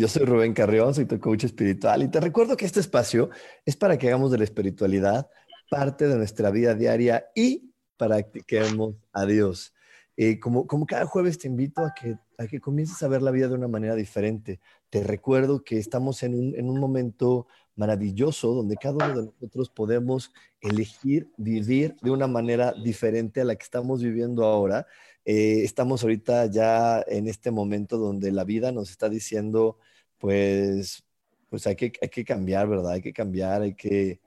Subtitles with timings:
[0.00, 3.28] Yo soy Rubén Carrión, soy tu coach espiritual y te recuerdo que este espacio
[3.66, 5.28] es para que hagamos de la espiritualidad
[5.68, 9.74] parte de nuestra vida diaria y practiquemos a Dios.
[10.16, 13.30] Eh, como, como cada jueves te invito a que, a que comiences a ver la
[13.30, 14.58] vida de una manera diferente.
[14.88, 19.68] Te recuerdo que estamos en un, en un momento maravilloso donde cada uno de nosotros
[19.68, 20.32] podemos
[20.62, 24.86] elegir vivir de una manera diferente a la que estamos viviendo ahora.
[25.26, 29.76] Eh, estamos ahorita ya en este momento donde la vida nos está diciendo,
[30.20, 31.02] pues,
[31.48, 32.92] pues hay que, hay que cambiar, ¿verdad?
[32.92, 34.20] Hay que cambiar, hay que,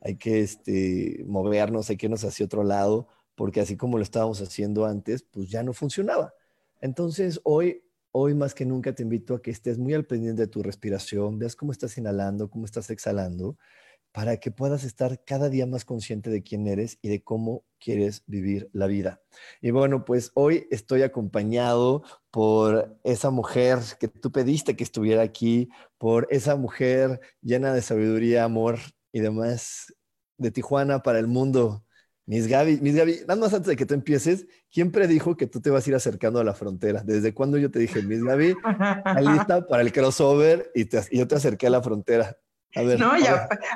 [0.00, 4.40] hay que este, movernos, hay que irnos hacia otro lado, porque así como lo estábamos
[4.40, 6.32] haciendo antes, pues ya no funcionaba.
[6.80, 10.48] Entonces, hoy, hoy más que nunca te invito a que estés muy al pendiente de
[10.48, 13.58] tu respiración, veas cómo estás inhalando, cómo estás exhalando,
[14.12, 18.24] para que puedas estar cada día más consciente de quién eres y de cómo quieres
[18.26, 19.20] vivir la vida.
[19.60, 25.70] Y bueno, pues hoy estoy acompañado por esa mujer que tú pediste que estuviera aquí,
[25.98, 28.78] por esa mujer llena de sabiduría, amor
[29.12, 29.94] y demás
[30.38, 31.84] de Tijuana para el mundo.
[32.26, 35.60] Miss Gaby, Miss Gaby, nada más antes de que tú empieces, ¿quién predijo que tú
[35.60, 37.02] te vas a ir acercando a la frontera?
[37.04, 38.54] ¿Desde cuándo yo te dije, Miss Gaby,
[39.20, 42.36] lista para el crossover y, y yo te acerqué a la frontera?
[42.74, 43.24] No, y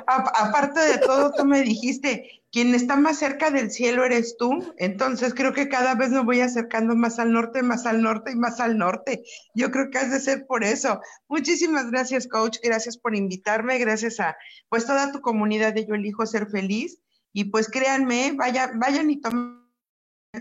[0.07, 5.33] aparte de todo, tú me dijiste, quien está más cerca del cielo eres tú, entonces
[5.33, 8.61] creo que cada vez me voy acercando más al norte, más al norte y más
[8.61, 9.23] al norte.
[9.53, 11.01] Yo creo que has de ser por eso.
[11.27, 14.37] Muchísimas gracias, coach, gracias por invitarme, gracias a
[14.69, 17.01] pues toda tu comunidad de Yo Elijo Ser Feliz.
[17.33, 19.59] Y pues créanme, vayan, vayan y tomen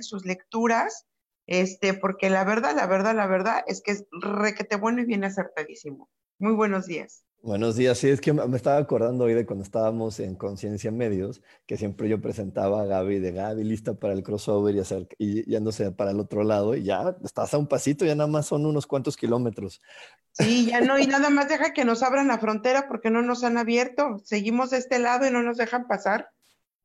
[0.01, 1.07] sus lecturas,
[1.49, 5.25] este, porque la verdad, la verdad, la verdad es que es requete bueno y bien
[5.25, 6.09] acertadísimo.
[6.39, 7.25] Muy buenos días.
[7.45, 11.43] Buenos días, sí, es que me estaba acordando hoy de cuando estábamos en Conciencia Medios,
[11.67, 15.45] que siempre yo presentaba a Gaby de Gaby lista para el crossover y, hacer, y
[15.45, 18.65] yéndose para el otro lado, y ya estás a un pasito, ya nada más son
[18.65, 19.83] unos cuantos kilómetros.
[20.33, 23.45] Sí, ya no, y nada más deja que nos abran la frontera porque no nos
[23.45, 24.23] han abierto.
[24.25, 26.31] Seguimos de este lado y no nos dejan pasar.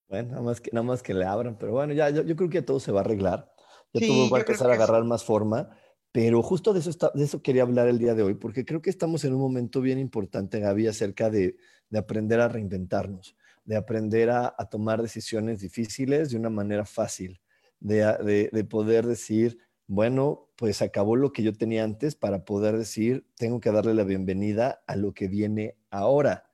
[0.09, 2.61] Bueno, nada más que, nada más que le abran, pero bueno, ya yo, creo que
[2.61, 3.49] todo se va a arreglar.
[3.93, 5.69] Ya todo va a empezar a agarrar más forma.
[6.11, 9.23] Pero justo de eso, de quería hablar el día de hoy, porque creo que estamos
[9.25, 11.57] en un momento bien importante, Gaby, acerca de,
[11.95, 17.39] aprender a reinventarnos, de aprender a, tomar decisiones difíciles de una manera fácil,
[17.79, 23.27] de, de, poder decir, bueno, pues acabó lo que yo tenía antes para poder decir,
[23.35, 26.49] tengo que darle la bienvenida a lo que viene ahora.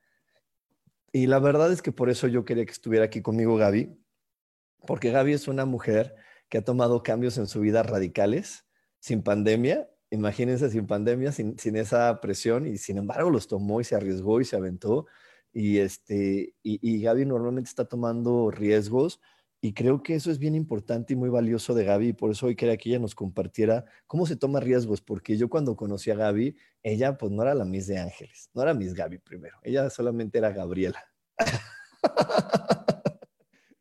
[1.14, 3.98] Y la verdad es que por eso yo quería que estuviera aquí conmigo Gaby,
[4.86, 6.16] porque Gaby es una mujer
[6.50, 8.65] que ha tomado cambios en su vida radicales
[9.06, 13.94] sin pandemia, imagínense sin pandemia, sin, esa presión, y sin embargo los tomó y se
[13.94, 15.06] arriesgó y se aventó.
[15.54, 19.22] Y, este, y, Gaby normalmente está tomando riesgos
[19.62, 22.48] y creo que eso es bien importante y muy valioso de Gaby y por eso
[22.48, 26.16] hoy quería que ella nos compartiera cómo se toma riesgos, porque yo cuando conocí a
[26.16, 29.88] Gaby, ella pues no era la Miss de Ángeles, no era Miss Gaby primero, ella
[29.92, 31.06] solamente era Gabriela.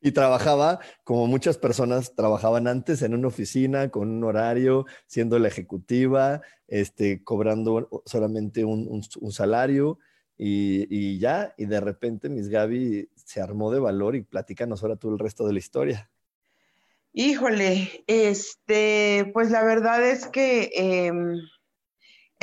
[0.04, 5.48] Y trabajaba como muchas personas trabajaban antes en una oficina con un horario, siendo la
[5.48, 9.98] ejecutiva, este, cobrando solamente un, salario
[10.36, 15.10] y, ya, y de repente Miss Gaby se armó de valor y platícanos ahora tú
[15.10, 16.10] el resto de la historia.
[17.14, 20.70] Híjole, este, pues la verdad es que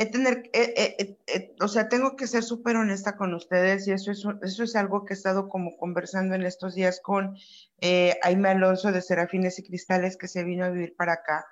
[0.06, 4.10] tener, eh, eh, eh, o sea, tengo que ser súper honesta con ustedes y eso
[4.10, 7.36] es, eso es algo que he estado como conversando en estos días con
[8.22, 11.46] Aime Alonso de Serafines y Cristales que se vino a vivir para acá.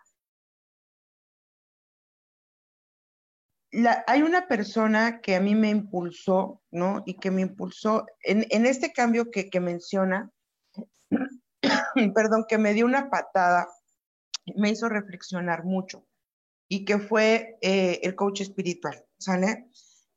[4.07, 7.03] hay una persona que a mí me impulsó, ¿no?
[7.07, 10.31] Y que me impulsó en, en este cambio que, que menciona,
[12.15, 13.69] perdón, que me dio una patada,
[14.57, 16.05] me hizo reflexionar mucho
[16.71, 19.67] y que fue eh, el coach espiritual, ¿sale?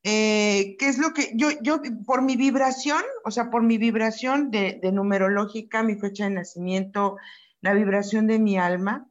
[0.03, 4.51] eh, ¿qué es lo que yo, yo, por mi vibración, o sea, por mi vibración
[4.51, 7.17] de, numerológica, mi fecha de nacimiento,
[7.61, 9.09] la vibración de mi alma,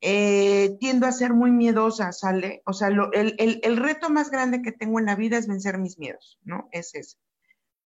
[0.00, 2.62] eh, tiendo a ser muy miedosa, ¿sale?
[2.66, 5.98] O sea, el, el, reto más grande que tengo en la vida es vencer mis
[5.98, 6.68] miedos, ¿no?
[6.70, 7.18] Es eso.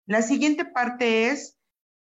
[0.06, 1.59] La siguiente parte es,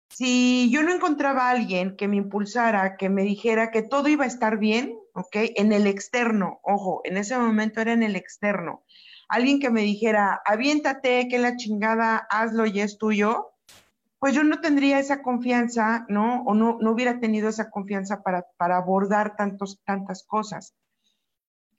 [0.10, 4.26] si yo no encontraba a alguien que me impulsara, que me dijera que todo iba
[4.26, 5.36] a estar bien, ¿ok?
[5.56, 8.84] En el externo, ojo, en ese momento era en el externo
[9.30, 13.52] alguien que me dijera, aviéntate, que la chingada, hazlo y es tuyo,
[14.18, 16.44] pues yo no tendría esa confianza, ¿no?
[16.44, 20.76] O no, no hubiera tenido esa confianza para, para abordar tantos, tantas cosas.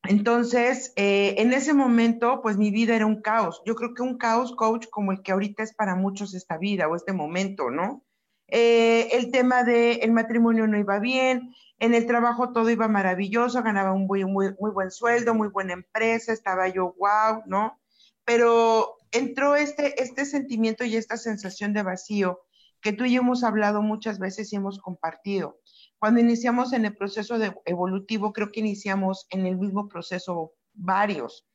[0.04, 3.60] Entonces, eh, en ese momento, pues mi vida era un caos.
[3.66, 6.88] Yo creo que un caos, coach, como el que ahorita es para muchos esta vida
[6.88, 8.02] o este momento, ¿no?
[8.50, 13.93] Eh, el tema del matrimonio no iba bien, en el trabajo todo iba maravilloso, ganaba
[13.93, 17.81] un muy, muy, muy buen sueldo, muy buena empresa, estaba yo, wow, ¿no?
[18.25, 22.41] Pero entró este, este sentimiento y esta sensación de vacío
[22.81, 25.61] que tú y yo hemos hablado muchas veces y hemos compartido.
[25.99, 31.47] Cuando iniciamos en el proceso de evolutivo, creo que iniciamos en el mismo proceso varios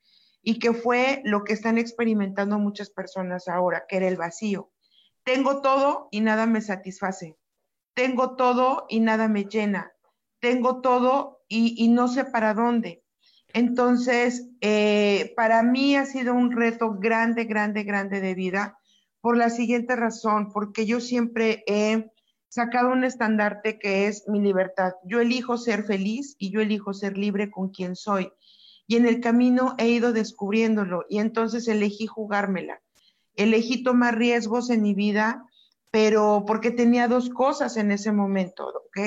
[0.41, 4.71] y que fue lo que están experimentando muchas personas ahora, que era el vacío.
[5.25, 7.37] Tengo todo y nada me satisface.
[7.93, 9.91] Tengo todo y nada me llena
[10.45, 13.03] tengo todo y, no sé para dónde.
[13.51, 18.77] Entonces, eh, para mí ha sido un reto grande, grande, grande de vida
[19.21, 22.11] por la siguiente razón, porque yo siempre he
[22.47, 24.93] sacado un estandarte que es mi libertad.
[25.03, 28.31] Yo elijo ser feliz y yo elijo ser libre con quien soy.
[28.85, 32.83] Y en el camino he ido descubriéndolo y entonces elegí jugármela.
[33.35, 35.45] Elegí tomar riesgos en mi vida,
[35.91, 38.99] pero porque tenía dos cosas en ese momento, ¿ok?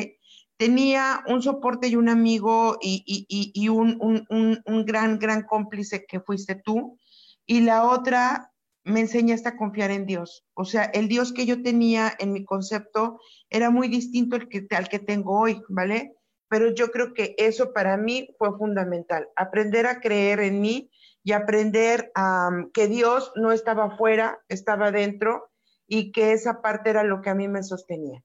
[0.59, 6.99] tenía un soporte y un amigo y, un, gran, gran cómplice que fuiste tú.
[7.47, 8.53] Y la otra,
[8.85, 10.45] me enseñaste a confiar en Dios.
[10.55, 14.67] O sea, el Dios que yo tenía en mi concepto era muy distinto al que,
[14.71, 16.17] al que tengo hoy, ¿vale?
[16.49, 20.91] Pero yo creo que eso para mí fue fundamental, aprender a creer en mí
[21.23, 25.51] y aprender a que Dios no estaba afuera, estaba dentro
[25.87, 28.23] y que esa parte era lo que a mí me sostenía.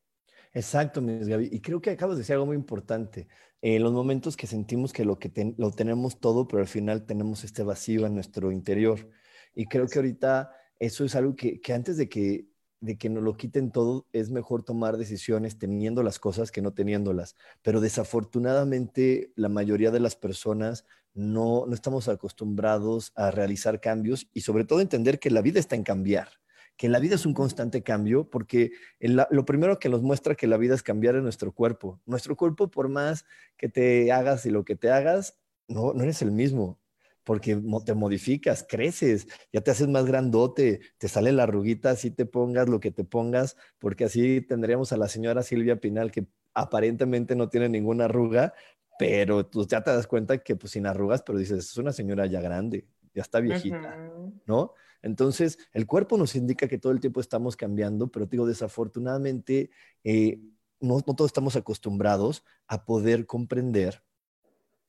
[0.54, 1.50] Exacto, Miss Gaby.
[1.52, 3.28] Y creo que acabas de decir algo muy importante.
[3.62, 7.44] En los momentos que sentimos que lo que lo tenemos todo, pero al final tenemos
[7.44, 9.10] este vacío en nuestro interior.
[9.56, 12.48] Y creo que ahorita eso es algo que, que antes de que,
[12.84, 16.74] de que nos lo quiten todo, es mejor tomar decisiones teniendo las cosas que no
[16.74, 17.38] teniéndolas.
[17.62, 24.42] Pero desafortunadamente la mayoría de las personas no, no estamos acostumbrados a realizar cambios y
[24.42, 26.28] sobre todo entender que la vida está en cambiar
[26.76, 30.58] que la vida es un constante cambio, porque lo primero que nos muestra que la
[30.58, 32.02] vida es cambiar en nuestro cuerpo.
[32.08, 33.26] Nuestro cuerpo, por más
[33.58, 35.38] que te hagas y lo que te hagas,
[35.68, 36.80] no, no eres el mismo,
[37.24, 42.26] porque te modificas, creces, ya te haces más grandote, te sale la arruguita, así te
[42.26, 47.36] pongas lo que te pongas, porque así tendríamos a la señora Silvia Pinal, que aparentemente
[47.36, 48.54] no tiene ninguna arruga,
[49.00, 52.26] pero tú ya te das cuenta que pues sin arrugas, pero dices, es una señora
[52.26, 53.98] ya grande, ya está viejita,
[54.46, 54.74] ¿no?
[55.02, 59.70] Entonces, el cuerpo nos indica que todo el tiempo estamos cambiando, pero digo, desafortunadamente,
[60.04, 60.40] eh,
[60.80, 64.02] no, todos estamos acostumbrados a poder comprender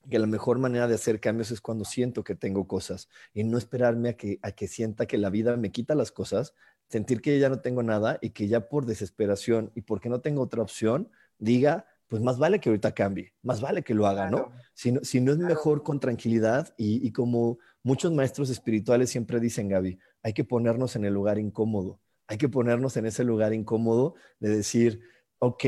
[0.08, 3.58] que la mejor manera de hacer cambios es cuando siento que tengo cosas y no
[3.58, 6.54] esperarme a que, a que sienta que la vida me quita las cosas,
[6.88, 10.42] sentir que ya no tengo nada y que ya por desesperación y porque no tengo
[10.42, 14.52] otra opción, diga, pues más vale que ahorita cambie, más vale que lo haga, ¿no?
[14.74, 15.00] Si, ¿no?
[15.02, 19.98] si no, es mejor con tranquilidad y, y como Muchos maestros espirituales siempre dicen, Gaby,
[20.22, 24.48] hay que ponernos en el lugar incómodo, hay que ponernos en ese lugar incómodo de
[24.48, 25.02] decir,
[25.38, 25.64] ok,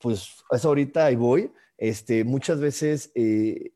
[0.00, 1.52] pues es ahorita y voy.
[1.78, 3.72] Este, muchas veces, eh,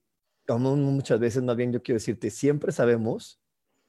[0.49, 3.41] muchas veces, más bien yo quiero decirte, siempre sabemos,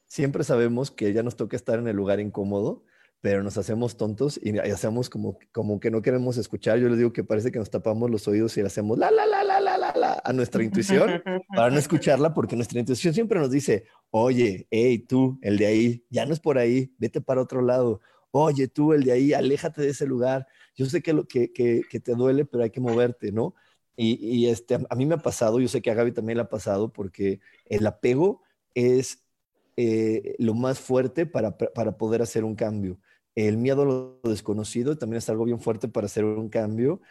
[0.07, 2.83] siempre sabemos que ya nos toca estar en el lugar incómodo,
[3.21, 6.77] pero nos hacemos tontos y hacemos como, como que no queremos escuchar.
[6.77, 9.25] Yo les digo que parece que nos tapamos los oídos y le hacemos la, la,
[9.25, 11.23] la, la, la, la, la a nuestra intuición
[11.55, 16.05] para no escucharla, porque nuestra intuición siempre nos dice, oye, hey, tú, el de ahí,
[16.11, 17.99] ya no es por ahí, vete para otro lado.
[18.29, 20.45] Oye, tú, el de ahí, aléjate de ese lugar.
[20.75, 23.55] Yo sé que, lo, que, que, que te duele, pero hay que moverte, ¿no?
[23.97, 26.49] Y, este, a mí me ha pasado, yo sé que a Gaby también le ha
[26.49, 28.41] pasado, porque el apego
[28.73, 29.25] es
[29.77, 32.99] eh, lo más fuerte para, para poder hacer un cambio
[33.35, 37.01] el miedo a lo desconocido también es algo bien fuerte para hacer un cambio,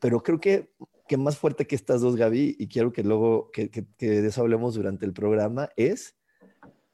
[0.00, 0.70] pero creo que,
[1.06, 3.68] que más fuerte que estas dos, Gaby, y quiero que luego que,
[3.98, 6.16] de eso hablemos durante el programa, es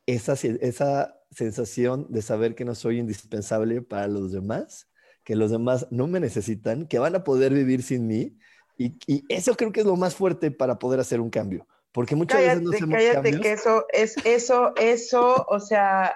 [0.07, 4.91] esa, esa sensación de saber que no soy indispensable para los demás,
[5.25, 8.37] que los demás no me necesitan, que van a poder vivir sin mí.
[8.77, 11.67] Y, eso creo que es lo más fuerte para poder hacer un cambio.
[11.93, 16.13] Porque muchas veces no hacemos cállate que eso es eso, eso, o sea,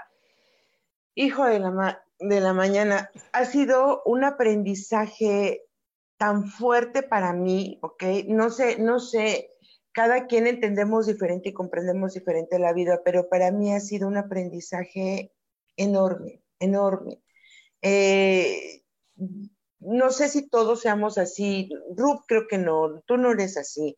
[1.21, 5.65] Hijo de la, de la mañana, ha sido un aprendizaje
[6.17, 8.05] tan fuerte para mí, ¿ok?
[8.29, 9.51] No sé, no sé,
[9.91, 14.17] cada quien entendemos diferente y comprendemos diferente la vida, pero para mí ha sido un
[14.17, 15.33] aprendizaje
[15.77, 17.21] enorme, enorme.
[17.83, 18.85] Eh,
[19.81, 23.97] no sé si todos seamos así, Ruth creo que no, tú no eres así,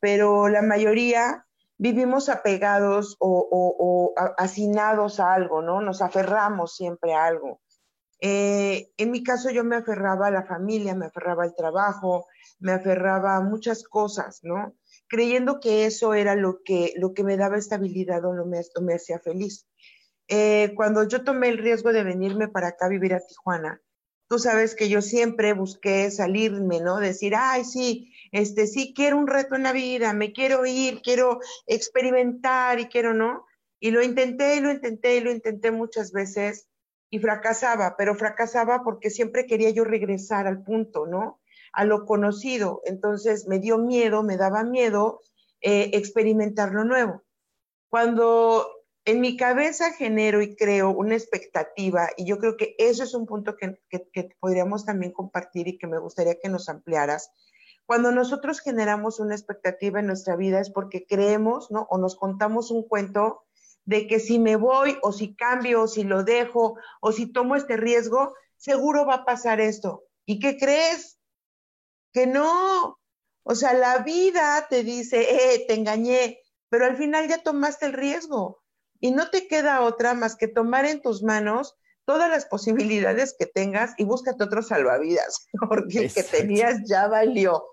[0.00, 1.46] pero la mayoría
[1.78, 5.80] vivimos apegados o, hacinados a algo, ¿no?
[5.80, 7.60] Nos aferramos siempre a algo.
[8.20, 12.26] Eh, en mi caso yo me aferraba a la familia, me aferraba al trabajo,
[12.58, 14.74] me aferraba a muchas cosas, ¿no?
[15.08, 18.94] Creyendo que eso era lo que, lo que me daba estabilidad o lo me, me
[18.94, 19.66] hacía feliz.
[20.28, 23.80] Eh, cuando yo tomé el riesgo de venirme para acá a vivir a Tijuana,
[24.30, 26.98] tú sabes que yo siempre busqué salirme, ¿no?
[26.98, 31.40] Decir, ay, sí, este, sí quiero un reto en la vida, me quiero ir, quiero
[31.66, 33.44] experimentar y quiero, ¿no?
[33.80, 36.68] Y lo intenté y lo intenté y lo intenté muchas veces
[37.10, 41.40] y fracasaba, pero fracasaba porque siempre quería yo regresar al punto, ¿no?
[41.72, 42.82] A lo conocido.
[42.84, 45.22] Entonces me dio miedo, me daba miedo
[45.60, 47.24] eh, experimentar lo nuevo.
[47.88, 48.79] Cuando
[49.10, 53.26] en mi cabeza genero y creo una expectativa, y yo creo que eso es un
[53.26, 57.30] punto que, que podríamos también compartir y que me gustaría que nos ampliaras,
[57.90, 61.88] cuando nosotros generamos una expectativa en nuestra vida es porque creemos, ¿no?
[61.90, 63.42] O nos contamos un cuento
[63.84, 67.56] de que si me voy o si cambio o si lo dejo o si tomo
[67.56, 70.04] este riesgo, seguro va a pasar esto.
[70.24, 71.18] ¿Y qué crees?
[72.12, 73.00] Que no.
[73.42, 76.38] O sea, la vida te dice, eh, te engañé,
[76.68, 78.60] pero al final ya tomaste el riesgo
[79.00, 83.46] y no te queda otra más que tomar en tus manos todas las posibilidades que
[83.46, 87.64] tengas y búscate otro salvavidas, porque el que tenías ya valió.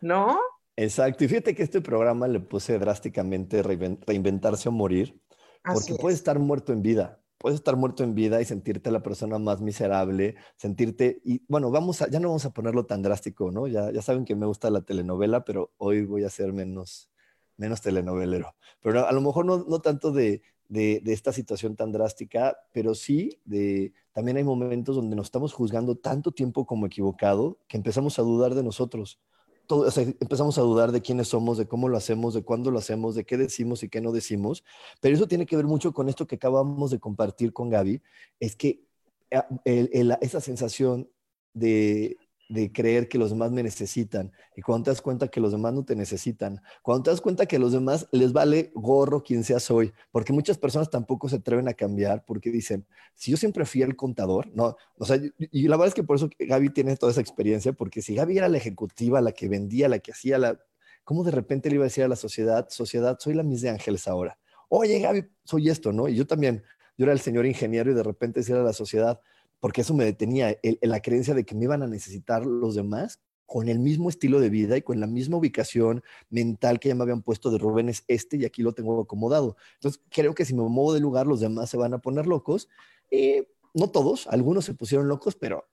[0.00, 0.38] ¿no?
[0.76, 5.18] Exacto, y fíjate que este programa le puse drásticamente reinventarse o morir,
[5.64, 9.38] porque puedes estar muerto en vida, puedes estar muerto en vida y sentirte la persona
[9.38, 13.66] más miserable, sentirte, y bueno, vamos a, ya no vamos a ponerlo tan drástico, ¿no?
[13.66, 17.10] Ya, ya saben que me gusta la telenovela, pero hoy voy a ser menos,
[17.56, 18.54] menos telenovelero.
[18.80, 23.40] Pero a lo mejor no, no tanto de, de, esta situación tan drástica, pero sí
[23.44, 28.22] de, también hay momentos donde nos estamos juzgando tanto tiempo como equivocado que empezamos a
[28.22, 29.20] dudar de nosotros
[30.20, 33.24] empezamos a dudar de quiénes somos, de cómo lo hacemos, de cuándo lo hacemos, de
[33.24, 34.64] qué decimos y qué no decimos.
[35.00, 38.02] Pero eso tiene que ver mucho con esto que acabamos de compartir con Gaby,
[38.40, 38.84] es que
[39.32, 41.08] ah, esa sensación
[41.52, 42.16] de,
[42.48, 45.74] de creer que los demás me necesitan y cuando te das cuenta que los demás
[45.74, 49.42] no te necesitan, cuando te das cuenta que a los demás les vale gorro quien
[49.42, 53.64] seas hoy, porque muchas personas tampoco se atreven a cambiar porque dicen, si yo siempre
[53.64, 56.96] fui el contador, no, o sea, y, la verdad es que por eso Gaby tiene
[56.96, 60.38] toda esa experiencia, porque si Gaby era la ejecutiva, la que vendía, la que hacía
[60.38, 60.58] la,
[61.04, 63.70] ¿cómo de repente le iba a decir a la sociedad, sociedad, soy la Miss de
[63.70, 64.38] Ángeles ahora?
[64.68, 66.08] Oye, Gaby, soy esto, ¿no?
[66.08, 66.62] Y yo también,
[66.96, 69.20] yo era el señor ingeniero y de repente decía a la sociedad,
[69.60, 73.68] porque eso me detenía, la creencia de que me iban a necesitar los demás con
[73.68, 77.22] el mismo estilo de vida y con la misma ubicación mental que ya me habían
[77.22, 79.56] puesto de Rubén es este y aquí lo tengo acomodado.
[79.74, 82.68] Entonces, creo que si me muevo de lugar, los demás se van a poner locos.
[83.10, 85.64] Eh, no todos, algunos se pusieron locos, pero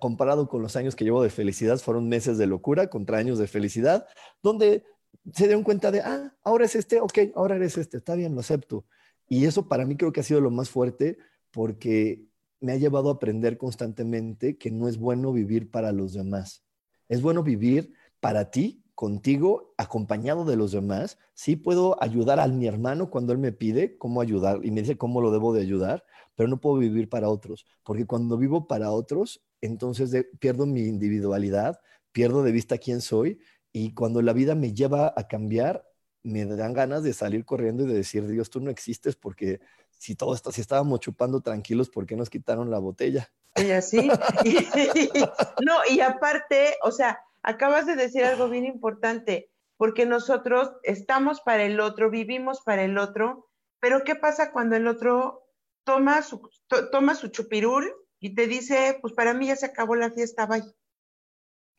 [0.00, 3.46] comparado con los años que llevo de felicidad, fueron meses de locura contra años de
[3.46, 4.06] felicidad,
[4.42, 4.84] donde
[5.32, 8.40] se dieron cuenta de, ah, ahora es este, ok, ahora eres este, está bien, lo
[8.40, 8.84] acepto.
[9.28, 11.18] Y eso para mí creo que ha sido lo más fuerte
[11.50, 12.24] porque
[12.64, 16.64] me ha llevado a aprender constantemente que no es bueno vivir para los demás.
[17.08, 21.18] Es bueno vivir para ti, contigo, acompañado de los demás.
[21.34, 24.96] Sí puedo ayudar a mi hermano cuando él me pide cómo ayudar y me dice
[24.96, 26.04] cómo lo debo de ayudar,
[26.36, 31.78] pero no puedo vivir para otros, porque cuando vivo para otros, entonces pierdo mi individualidad,
[32.12, 33.40] pierdo de vista quién soy
[33.72, 35.84] y cuando la vida me lleva a cambiar,
[36.24, 40.16] me dan ganas de salir corriendo y de decir, Dios, tú no existes porque si
[40.16, 43.30] todo esto, si estábamos chupando tranquilos, ¿por qué nos quitaron la botella?
[43.56, 43.98] Y así.
[45.64, 51.64] no, y aparte, o sea, acabas de decir algo bien importante, porque nosotros estamos para
[51.64, 53.50] el otro, vivimos para el otro,
[53.80, 55.46] pero ¿qué pasa cuando el otro
[55.84, 56.48] toma su,
[56.90, 60.64] toma su chupirul y te dice, pues para mí ya se acabó la fiesta, bye?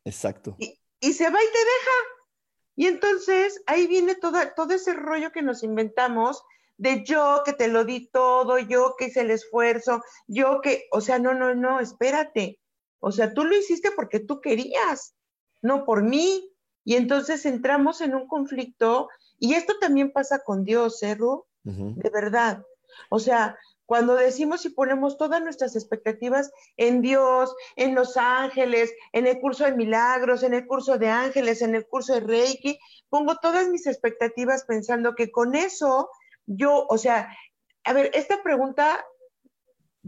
[0.04, 0.56] Exacto.
[0.60, 2.15] Y, y se va y te deja.
[2.76, 6.44] Y entonces ahí viene todo, todo ese rollo que nos inventamos
[6.78, 11.00] de yo que te lo di todo, yo que hice el esfuerzo, yo que, o
[11.02, 12.60] sea, no, no, no, espérate.
[13.00, 15.16] O sea, tú lo hiciste porque tú querías,
[15.62, 16.52] no por mí.
[16.84, 21.18] Y entonces entramos en un conflicto, y esto también pasa con Dios, ¿eh,
[21.64, 22.64] De verdad.
[23.10, 29.28] O sea, cuando decimos y ponemos todas nuestras expectativas en Dios, en los ángeles, en
[29.28, 33.38] el curso de milagros, en el curso de ángeles, en el curso de Reiki, pongo
[33.38, 36.10] todas mis expectativas pensando que con eso
[36.46, 37.36] yo, o sea,
[37.84, 39.06] a ver, esta pregunta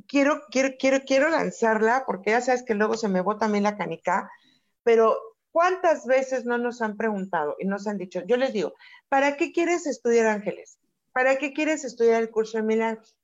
[0.08, 3.60] quiero, quiero, quiero, quiero lanzarla, porque ya sabes que luego se me bota a mí
[3.60, 4.30] la canica,
[4.84, 5.18] pero
[5.52, 8.22] ¿cuántas veces no nos han preguntado y nos han dicho?
[8.26, 8.74] Yo les digo,
[9.10, 10.80] ¿para qué quieres estudiar ángeles?
[11.12, 13.16] ¿Para qué quieres estudiar el curso de milagros?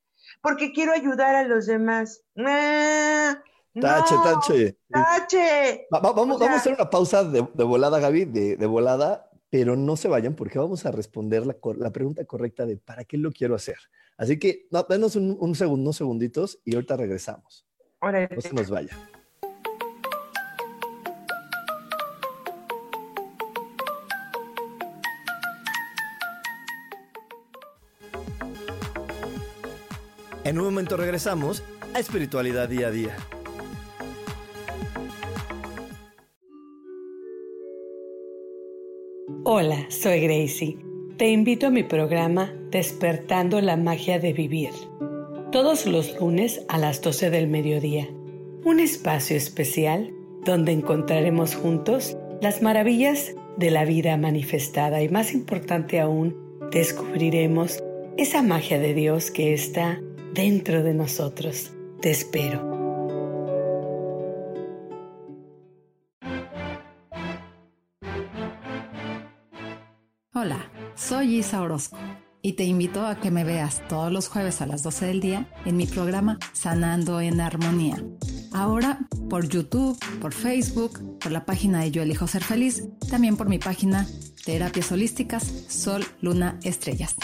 [0.42, 2.24] Porque quiero ayudar a los demás.
[2.38, 3.42] Ah,
[3.80, 4.78] tache, tache.
[4.90, 5.88] Tache.
[5.90, 10.08] vamos, vamos a hacer una pausa de, volada, Gaby, de, de, volada, pero no se
[10.08, 13.78] vayan porque vamos a responder la, la pregunta correcta de ¿para qué lo quiero hacer?
[14.18, 17.66] Así que, no, denos un, segundo, unos segunditos y ahorita regresamos.
[18.02, 18.98] No se nos vaya.
[30.54, 31.64] En un momento regresamos
[31.96, 33.18] a Espiritualidad Día a Día.
[39.46, 40.78] Hola, soy Gracie
[41.18, 44.70] te invito a mi programa Despertando la Magia de Vivir,
[45.52, 48.08] todos los lunes a las 12 del mediodía.
[48.64, 50.14] Un espacio especial
[50.46, 56.38] donde encontraremos juntos las maravillas de la vida manifestada y más importante aún,
[56.72, 57.84] descubriremos
[58.18, 60.00] esa magia de Dios que está
[60.34, 61.72] dentro de nosotros.
[62.02, 62.72] Te espero.
[70.34, 70.74] Hola.
[70.96, 71.98] Soy Isa Orozco
[72.42, 75.50] y te invito a que me veas todos los jueves a las 12 del día
[75.66, 78.04] en mi programa Sanando en Armonía.
[78.54, 79.00] Ahora
[79.30, 83.58] por YouTube, por Facebook, por la página de Yo Elijo Ser Feliz, también por mi
[83.58, 84.08] página
[84.46, 87.16] Terapias Holísticas Sol, Luna, Estrellas.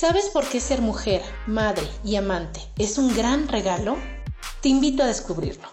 [0.00, 3.98] ¿Sabes por qué ser mujer, madre y amante es un gran regalo?
[4.62, 5.68] Te invito a descubrirlo.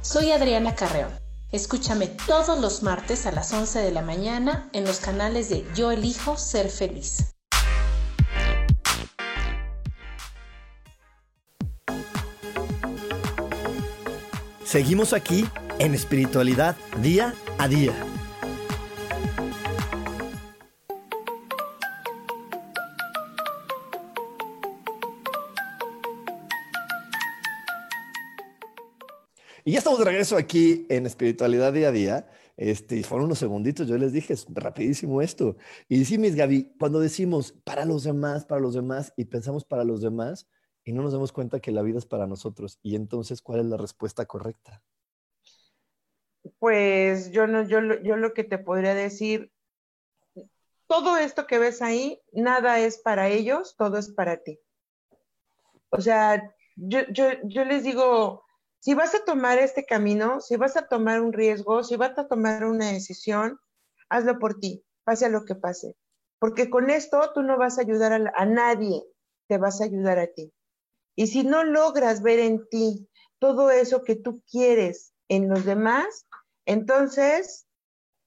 [0.00, 1.10] Soy Adriana Carreón.
[1.52, 5.90] Escúchame todos los martes a las 11 de la mañana en los canales de Yo
[5.90, 7.34] elijo ser feliz.
[14.64, 15.46] Seguimos aquí
[15.78, 17.92] en espiritualidad día a día.
[29.66, 32.30] Y ya estamos de regreso aquí en Espiritualidad Día a Día.
[32.56, 35.56] Este, fueron unos segunditos, yo les dije, es rapidísimo esto.
[35.88, 39.82] Y sí, mis Gaby, cuando decimos para los demás, para los demás, y pensamos para
[39.82, 40.48] los demás,
[40.84, 42.78] y no nos damos cuenta que la vida es para nosotros.
[42.80, 44.84] Y entonces, ¿cuál es la respuesta correcta?
[46.60, 49.50] Pues yo, no, yo, yo lo que te podría decir,
[50.86, 54.60] todo esto que ves ahí, nada es para ellos, todo es para ti.
[55.90, 58.45] O sea, yo, yo, yo les digo,
[58.80, 62.28] si vas a tomar este camino, si vas a tomar un riesgo, si vas a
[62.28, 63.58] tomar una decisión,
[64.08, 65.96] hazlo por ti, pase lo que pase.
[66.38, 69.02] Porque con esto tú no vas a ayudar a, nadie,
[69.48, 70.52] te vas a ayudar a ti.
[71.14, 73.08] Y si no logras ver en ti
[73.38, 76.26] todo eso que tú quieres en los demás,
[76.66, 77.66] entonces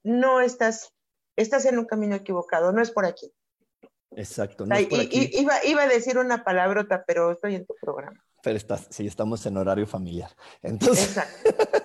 [0.02, 0.92] no estás,
[1.36, 3.32] estás en un camino equivocado, no es por aquí.
[4.10, 4.66] Exacto.
[4.66, 5.30] No es por aquí.
[5.34, 8.20] Iba, iba, a decir una palabrota, pero estoy en tu programa.
[8.42, 10.30] Pero estás, sí, estamos en horario familiar.
[10.62, 11.16] Entonces,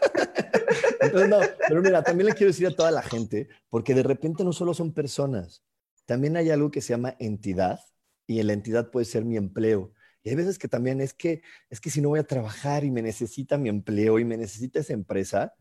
[1.02, 4.44] Entonces, no, pero mira, también le quiero decir a toda la gente, porque de repente
[4.44, 5.64] no solo son personas,
[6.06, 7.80] también hay algo que se llama entidad,
[8.28, 9.94] y en la entidad puede ser mi empleo.
[10.24, 12.92] Y hay veces que también es que, es que si no voy a trabajar y
[12.92, 15.54] me necesita mi empleo y me necesita esa empresa,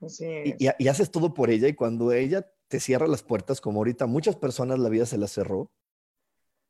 [0.00, 4.06] y, y, haces todo por ella, y cuando ella te cierra las puertas, como ahorita
[4.06, 5.72] muchas personas la vida se las cerró,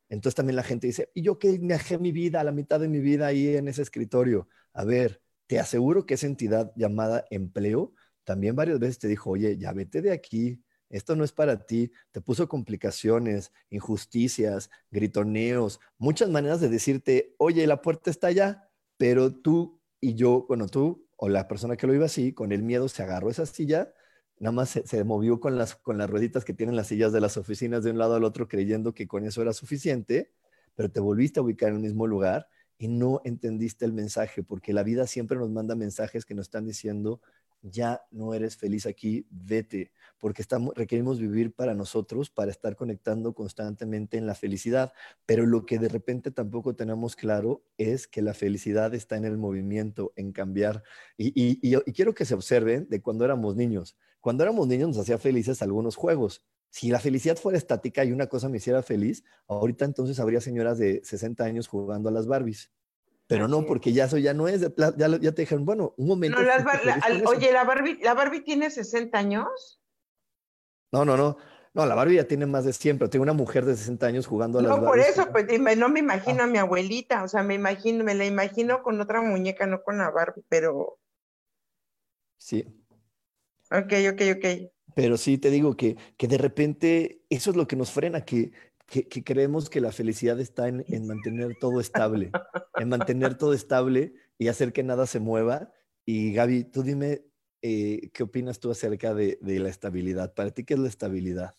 [0.09, 3.01] entonces también la gente dice, ¿y yo me dejé mi vida, la mitad de mi
[3.01, 4.49] vida ahí en ese escritorio?
[4.73, 9.59] A ver, te aseguro que esa entidad llamada empleo también varias veces te dijo, oye,
[9.59, 16.31] ya vete de aquí, esto no es para ti, te puso complicaciones, injusticias, gritoneos, muchas
[16.31, 21.29] maneras de decirte, oye, la puerta está allá, pero tú y yo, bueno, tú o
[21.29, 23.93] la persona que lo iba así, con el miedo se agarró esa silla
[24.39, 27.37] nada más se, movió con las, con las rueditas que tienen las sillas de las
[27.37, 30.33] oficinas de un lado al otro creyendo que con eso era suficiente,
[30.75, 34.73] pero te volviste a ubicar en el mismo lugar y no entendiste el mensaje, porque
[34.73, 37.21] la vida siempre nos manda mensajes que nos están diciendo,
[37.63, 43.33] ya no eres feliz aquí, vete, porque estamos, requerimos vivir para nosotros, para estar conectando
[43.33, 44.93] constantemente en la felicidad,
[45.25, 49.39] pero lo que de repente tampoco tenemos claro es que la felicidad está en el
[49.39, 50.83] movimiento, en cambiar.
[51.17, 53.97] Y, y quiero que se observen de cuando éramos niños.
[54.25, 56.43] Cuando éramos niños nos hacía felices algunos juegos.
[56.71, 60.79] Si la felicidad fuera estática y una cosa me hiciera feliz, ahorita entonces habría señoras
[60.79, 62.73] de 60 años jugando a las Barbies.
[63.27, 66.39] Pero no, porque ya eso ya no es, ya, ya te dijeron, bueno, un momento.
[67.27, 69.79] oye, la Barbie, ¿la Barbie tiene 60 años?
[70.91, 71.37] No, no, no.
[71.75, 74.27] No, la Barbie ya tiene más de 100, pero tengo una mujer de 60 años
[74.27, 77.43] jugando a las No, por eso, pues no me imagino a mi abuelita, o sea,
[77.43, 80.99] me imagino, me la imagino con otra muñeca, no con la Barbie, pero...
[82.39, 82.84] Sí.
[83.77, 84.47] Ok, ok, ok.
[84.95, 88.53] Pero sí te digo que, que de repente eso es lo que nos frena, que,
[88.87, 92.31] que, creemos que la felicidad está en, en, mantener todo estable,
[92.77, 95.73] en mantener todo estable y hacer que nada se mueva.
[96.07, 97.25] Y Gaby, tú dime,
[97.63, 100.33] eh, ¿qué opinas tú acerca de, de, la estabilidad?
[100.35, 101.57] ¿Para ti qué es la estabilidad?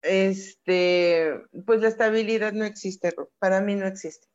[0.00, 1.34] Este,
[1.66, 4.28] pues la estabilidad no existe, para mí no existe.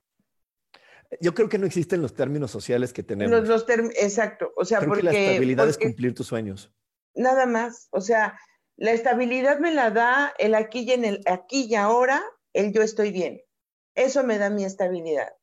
[1.22, 3.48] Yo creo que no existen los términos sociales que tenemos.
[3.48, 5.04] Los, exacto, o sea, porque...
[5.04, 6.72] la estabilidad es cumplir tus sueños.
[7.16, 8.40] Nada más, o sea,
[8.76, 12.24] la estabilidad me la da el aquí y en el aquí y ahora,
[12.54, 13.42] el yo estoy bien.
[13.96, 15.34] Eso me da mi estabilidad.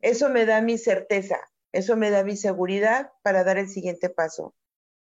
[0.00, 1.38] Eso me da mi certeza.
[1.72, 4.54] Eso me da mi seguridad para dar el siguiente paso.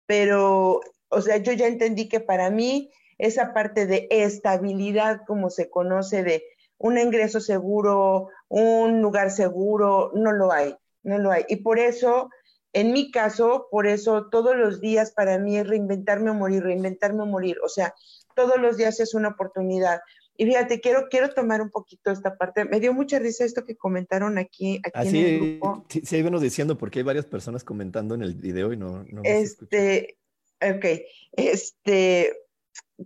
[0.07, 5.69] Pero, o sea, yo ya entendí que para mí esa parte de estabilidad, como se
[5.69, 6.45] conoce, de
[6.79, 11.45] un ingreso seguro, un lugar seguro, no lo hay, no lo hay.
[11.49, 12.31] Y por eso
[12.77, 17.23] en mi caso, por eso todos los días para mí es reinventarme o morir, reinventarme
[17.23, 17.57] o morir.
[17.65, 17.95] O sea,
[18.35, 20.01] todos los días es una oportunidad.
[20.37, 22.67] Y fíjate, quiero, quiero tomar un poquito esta parte.
[22.67, 25.87] Me dio mucha risa esto que comentaron aquí, aquí en el grupo.
[25.89, 29.23] Sí, sí, venos diciendo porque hay varias personas comentando en el video y no, no
[29.25, 30.19] Este,
[30.61, 30.85] ok,
[31.33, 32.37] este,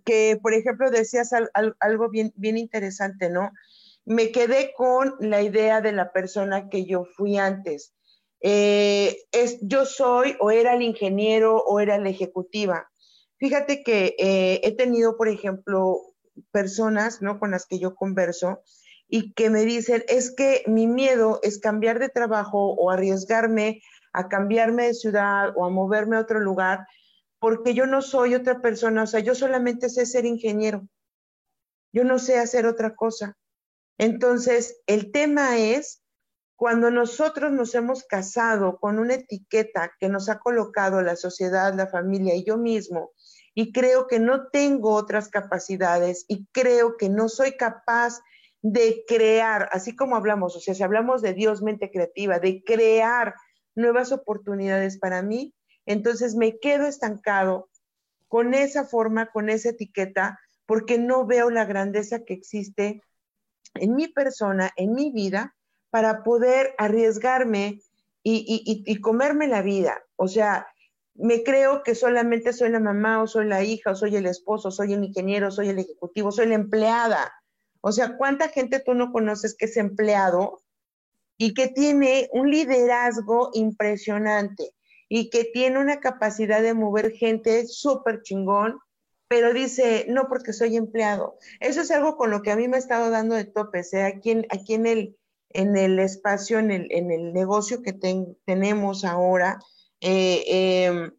[0.04, 1.30] que por ejemplo decías
[1.78, 3.52] algo bien, bien interesante, ¿no?
[4.04, 7.94] Me quedé con la idea de la persona que yo fui antes
[8.40, 12.90] eh, es, yo soy o era el ingeniero o era la ejecutiva.
[13.38, 16.00] Fíjate que eh, he tenido, por ejemplo,
[16.50, 17.38] personas ¿no?
[17.38, 18.62] con las que yo converso
[19.08, 24.28] y que me dicen, es que mi miedo es cambiar de trabajo o arriesgarme a
[24.28, 26.86] cambiarme de ciudad o a moverme a otro lugar
[27.40, 30.86] porque yo no soy otra persona, o sea, yo solamente sé ser ingeniero,
[31.92, 33.36] yo no sé hacer otra cosa.
[33.98, 35.99] Entonces, el tema es
[36.60, 41.86] cuando nosotros nos hemos casado con una etiqueta que nos ha colocado la sociedad, la
[41.86, 43.12] familia y yo mismo,
[43.54, 48.20] y creo que no tengo otras capacidades y creo que no soy capaz
[48.60, 53.36] de crear, así como hablamos, o sea, si hablamos de Dios, mente creativa, de crear
[53.74, 55.54] nuevas oportunidades para mí,
[55.86, 57.70] entonces me quedo estancado
[58.28, 63.02] con esa forma, con esa etiqueta, porque no veo la grandeza que existe
[63.76, 65.56] en mi persona, en mi vida,
[65.90, 67.80] para poder arriesgarme
[68.22, 70.02] y, comerme la vida.
[70.16, 70.66] O sea,
[71.14, 74.70] me creo que solamente soy la mamá o soy la hija o soy el esposo,
[74.70, 77.32] soy el ingeniero, soy el ejecutivo, soy la empleada.
[77.80, 80.62] O sea, ¿cuánta gente tú no conoces que es empleado
[81.38, 84.74] y que tiene un liderazgo impresionante
[85.08, 88.78] y que tiene una capacidad de mover gente súper chingón,
[89.26, 91.36] pero dice, no porque soy empleado.
[91.58, 94.02] Eso es algo con lo que a mí me ha estado dando de topes, ¿eh?
[94.02, 95.16] aquí, en, aquí en el,
[95.50, 97.92] en el espacio, en el, en el negocio que
[98.44, 99.58] tenemos ahora,
[100.00, 100.44] eh,
[100.86, 101.12] em,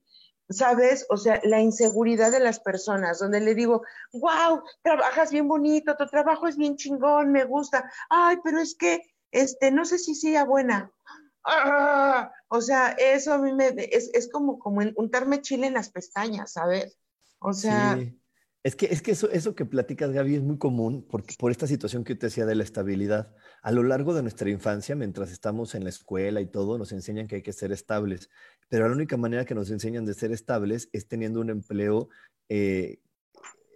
[0.50, 1.06] ¿sabes?
[1.10, 6.08] O sea, la inseguridad de las personas, donde le digo, wow, trabajas bien bonito, tu
[6.08, 10.46] trabajo es bien chingón, me gusta, ay, pero es que, este, no sé si sea
[10.46, 10.92] buena.
[11.44, 12.32] ¡Ah!
[12.50, 16.54] O sea, eso a mí me, es, es como, como untarme chile en las pestañas,
[16.54, 16.98] ¿sabes?
[17.40, 17.98] O sea...
[18.64, 21.66] Es que, es que eso, eso que platicas, Gaby, es muy común porque, por esta
[21.66, 23.34] situación que te decía de la estabilidad.
[23.64, 27.28] A lo largo de nuestra infancia, mientras estamos en la escuela y todo, nos enseñan
[27.28, 28.30] que hay que ser estables.
[28.70, 32.10] Pero la única manera que nos enseñan de ser estables es teniendo un empleo
[32.50, 33.00] eh,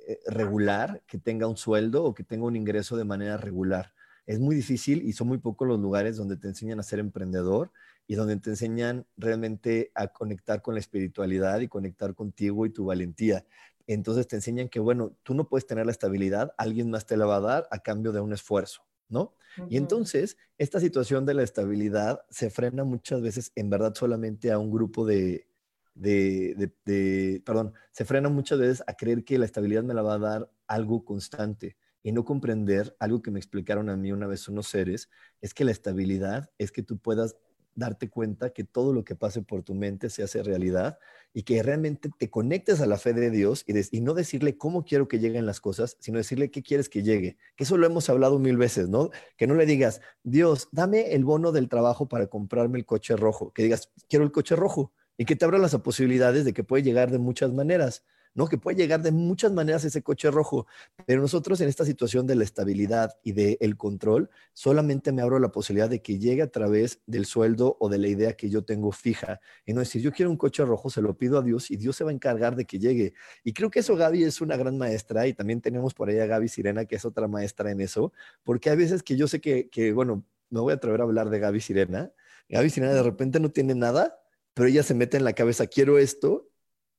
[0.08, 3.92] eh, regular, que tenga un sueldo o que tenga un ingreso de manera regular.
[4.28, 7.72] Es muy difícil y son muy pocos los lugares donde te enseñan a ser emprendedor
[8.08, 12.86] y donde te enseñan realmente a conectar con la espiritualidad y conectar contigo y tu
[12.86, 13.46] valentía
[13.94, 17.26] entonces te enseñan que, bueno, tú no puedes tener la estabilidad, alguien más te la
[17.26, 19.36] va a dar a cambio de un esfuerzo, ¿no?
[19.70, 24.60] Y entonces esta situación de la estabilidad se frena muchas veces en verdad solamente a
[24.60, 25.48] un grupo de,
[25.94, 30.16] de, de, perdón, se frena muchas veces a creer que la estabilidad me la va
[30.16, 34.48] a dar algo constante y no comprender algo que me explicaron a mí una vez
[34.48, 35.10] unos seres,
[35.42, 37.36] es que la estabilidad es que tú puedas
[37.76, 40.98] darte cuenta que todo lo que pase por tu mente se hace realidad
[41.34, 45.08] y que realmente te conectes a la fe de Dios y, no decirle cómo quiero
[45.08, 47.38] que lleguen las cosas, sino decirle qué quieres que llegue.
[47.56, 49.10] Que eso lo hemos hablado mil veces, ¿no?
[49.38, 53.52] Que no le digas, Dios, dame el bono del trabajo para comprarme el coche rojo.
[53.52, 56.84] Que digas, quiero el coche rojo y que te abran las posibilidades de que puede
[56.84, 58.04] llegar de muchas maneras.
[58.36, 58.48] ¿No?
[58.48, 60.68] Que puede llegar de muchas maneras ese coche rojo,
[61.06, 65.52] pero nosotros en esta situación de la estabilidad y del control, solamente me abro la
[65.52, 68.92] posibilidad de que llegue a través del sueldo o de la idea que yo tengo
[68.92, 69.40] fija.
[69.66, 71.96] Y no decir, yo quiero un coche rojo, se lo pido a Dios y Dios
[71.96, 73.14] se va a encargar de que llegue.
[73.44, 76.26] Y creo que eso Gaby es una gran maestra y también tenemos por ahí a
[76.26, 78.12] Gaby Sirena, que es otra maestra en eso,
[78.44, 81.30] porque hay veces que yo sé que, que bueno, me voy a atrever a hablar
[81.30, 82.12] de Gaby Sirena.
[82.50, 84.20] Gaby Sirena de repente no tiene nada,
[84.54, 86.50] pero ella se mete en la cabeza, quiero esto,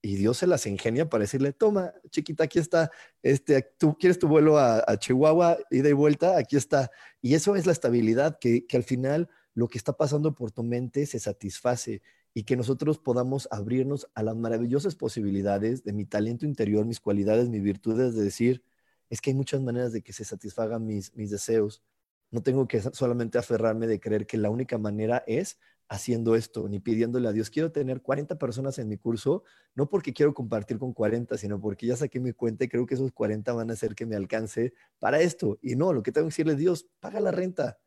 [0.07, 2.93] y Dios se las ingenia para decirle, toma, chiquita, aquí está,
[3.25, 6.93] este, tú quieres tu vuelo a, Chihuahua, ida y vuelta, aquí está.
[7.21, 10.63] Y eso es la estabilidad, que, que al final lo que está pasando por tu
[10.63, 12.03] mente se satisface
[12.35, 17.49] y que nosotros podamos abrirnos a las maravillosas posibilidades de mi talento interior, mis cualidades,
[17.49, 18.63] mis virtudes, de decir,
[19.11, 21.83] es que hay muchas maneras de que se satisfagan mis, mis deseos.
[22.31, 25.59] No tengo que solamente aferrarme de creer que la única manera es
[25.89, 29.45] haciendo esto, ni pidiéndole a Dios, quiero tener 40 personas en mi curso,
[29.75, 32.95] no porque quiero compartir con 40, sino porque ya saqué mi cuenta y creo que
[32.95, 35.59] esos 40 van a hacer que me alcance para esto.
[35.63, 37.79] Y no, lo que tengo que decirle, Dios, paga la renta,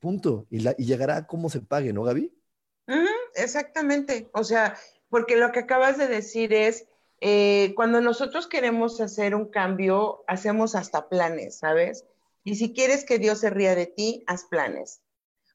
[0.00, 0.46] punto.
[0.50, 2.34] Y, la, y llegará como se pague, ¿no, Gaby?
[3.34, 4.28] exactamente.
[4.32, 4.76] O sea,
[5.08, 6.86] porque lo que acabas de decir es,
[7.20, 12.04] eh, cuando nosotros queremos hacer un cambio, hacemos hasta planes, ¿sabes?
[12.44, 15.02] Y si quieres que Dios se ría de ti, haz planes.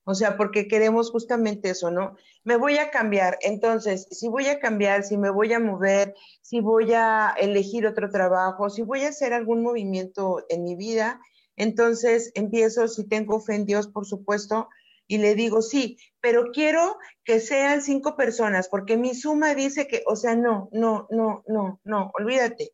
[0.05, 2.15] O sea, porque queremos justamente eso, ¿no?
[2.43, 3.37] Me voy a cambiar.
[3.41, 8.09] Entonces, si voy a cambiar, si me voy a mover, si voy a elegir otro
[8.09, 11.21] trabajo, si voy a hacer algún movimiento en mi vida,
[11.55, 14.67] entonces empiezo, si tengo fe en Dios, por supuesto,
[15.07, 20.03] y le digo, sí, pero quiero que sean cinco personas, porque mi suma dice que,
[20.07, 22.71] o sea, no, no, no, no, no, olvídate.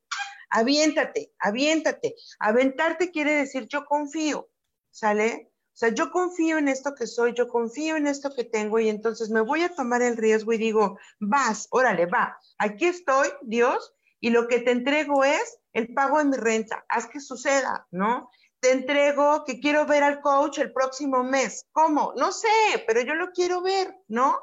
[0.49, 2.15] Aviéntate, aviéntate.
[2.39, 4.49] Aventarte quiere decir yo confío,
[4.89, 5.48] ¿sale?
[5.79, 9.29] Sea, yo confío en esto que soy, yo confío en esto que tengo y entonces
[9.29, 14.31] me voy a tomar el riesgo y digo, vas, órale, va, aquí estoy, Dios, y
[14.31, 18.29] lo que te entrego es el pago de mi renta, haz que suceda, ¿no?
[18.59, 21.65] Te entrego que quiero ver al coach el próximo mes.
[21.71, 22.11] ¿Cómo?
[22.17, 22.49] No sé,
[22.85, 24.37] pero yo lo quiero ver, ¿no?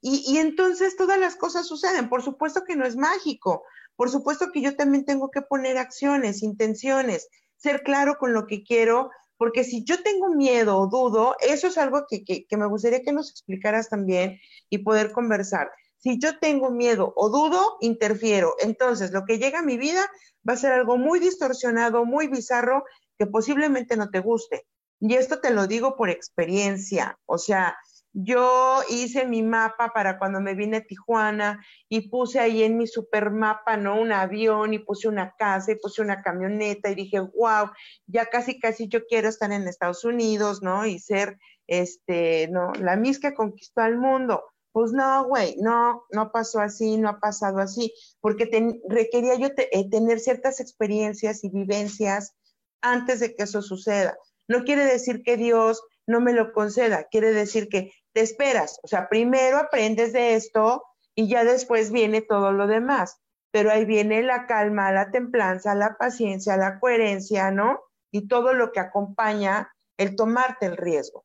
[0.00, 2.08] Y, y entonces todas las cosas suceden.
[2.08, 3.62] Por supuesto que no es mágico.
[3.94, 8.64] Por supuesto que yo también tengo que poner acciones, intenciones, ser claro con lo que
[8.64, 13.12] quiero, porque si yo tengo miedo o dudo, eso es algo que, me gustaría que
[13.12, 15.70] nos explicaras también y poder conversar.
[15.96, 18.54] Si yo tengo miedo o dudo, interfiero.
[18.60, 20.10] Entonces, lo que llega a mi vida
[20.48, 22.84] va a ser algo muy distorsionado, muy bizarro,
[23.16, 24.66] que posiblemente no te guste.
[25.00, 27.16] Y esto te lo digo por experiencia.
[27.24, 27.78] O sea,
[28.12, 32.86] yo hice mi mapa para cuando me vine a Tijuana y puse ahí en mi
[32.86, 34.00] super mapa, ¿no?
[34.00, 37.70] Un avión y puse una casa y puse una camioneta y dije, wow,
[38.06, 40.86] ya casi, casi yo quiero estar en Estados Unidos, ¿no?
[40.86, 42.72] Y ser, este, ¿no?
[42.80, 44.42] La Miss que conquistó al mundo.
[44.72, 48.48] Pues no, güey, no, no pasó así, no ha pasado así, porque
[48.88, 52.34] requería yo eh, tener ciertas experiencias y vivencias
[52.80, 54.16] antes de que eso suceda.
[54.46, 58.88] No quiere decir que Dios no me lo conceda, quiere decir que te esperas, o
[58.88, 60.82] sea, primero aprendes de esto
[61.14, 63.20] y ya después viene todo lo demás,
[63.52, 67.80] pero ahí viene la calma, la templanza, la paciencia, la coherencia, ¿no?
[68.10, 71.24] Y todo lo que acompaña el tomarte el riesgo.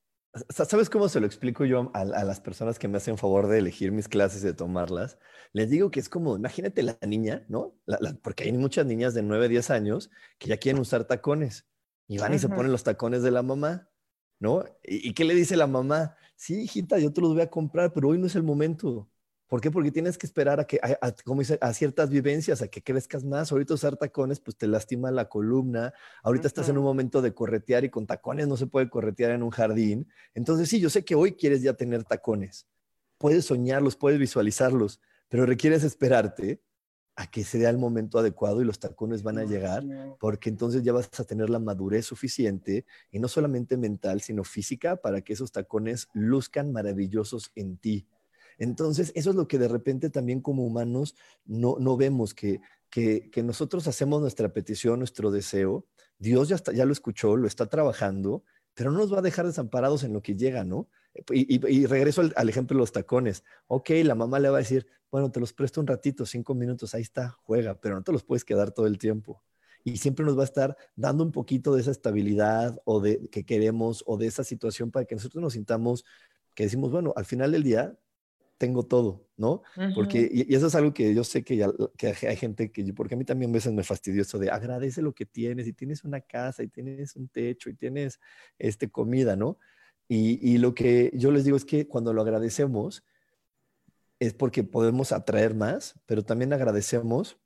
[0.49, 3.91] ¿Sabes cómo se lo explico yo a, las personas que me hacen favor de elegir
[3.91, 5.19] mis clases y de tomarlas?
[5.51, 7.75] Les digo que es como, imagínate la niña, ¿no?
[8.23, 11.67] porque hay muchas niñas de 9, 10 años que ya quieren usar tacones
[12.07, 13.87] y van y se ponen los tacones de la mamá,
[14.39, 14.63] ¿no?
[14.83, 16.15] ¿Y, qué le dice la mamá?
[16.35, 19.09] sí, hijita, yo te los voy a comprar, pero hoy no es el momento.
[19.47, 19.69] ¿Por qué?
[19.69, 20.79] Porque tienes que esperar a que,
[21.23, 23.51] como dice, a ciertas vivencias, a que crezcas más.
[23.51, 25.93] Ahorita usar tacones, pues te lastima la columna.
[26.23, 29.43] Ahorita estás en un momento de corretear y con tacones no se puede corretear en
[29.43, 30.07] un jardín.
[30.33, 32.67] Entonces, sí, yo sé que hoy quieres ya tener tacones.
[33.19, 36.61] Puedes soñarlos, puedes visualizarlos, pero requieres esperarte
[37.15, 39.83] a que sea el momento adecuado y los tacones van a llegar,
[40.19, 44.95] porque entonces ya vas a tener la madurez suficiente, y no solamente mental, sino física,
[44.95, 48.07] para que esos tacones luzcan maravillosos en ti.
[48.57, 53.29] Entonces, eso es lo que de repente también como humanos no, no vemos, que, que,
[53.31, 55.85] que nosotros hacemos nuestra petición, nuestro deseo,
[56.17, 59.45] Dios ya, está, ya lo escuchó, lo está trabajando, pero no nos va a dejar
[59.45, 60.87] desamparados en lo que llega, ¿no?
[61.31, 63.43] Y, regreso al, ejemplo de los tacones.
[63.67, 66.95] Ok, la mamá le va a decir, bueno, te los presto un ratito, cinco minutos,
[66.95, 69.43] ahí está, juega, pero no te los puedes quedar todo el tiempo.
[69.83, 73.45] Y siempre nos va a estar dando un poquito de esa estabilidad o de que
[73.45, 76.05] queremos o de esa situación para que nosotros nos sintamos
[76.55, 77.97] que decimos, bueno, al final del día
[78.57, 79.61] tengo todo, ¿no?
[79.93, 83.15] Porque, y, eso es algo que yo sé que, ya, que hay gente que, porque
[83.15, 86.03] a mí también a veces me fastidio eso de agradece lo que tienes y tienes
[86.03, 88.19] una casa y tienes un techo y tienes
[88.57, 89.57] este, comida, ¿no?
[90.15, 93.03] Y, lo que yo les digo es que cuando lo agradecemos
[94.19, 97.39] es porque podemos atraer más, pero también agradecemos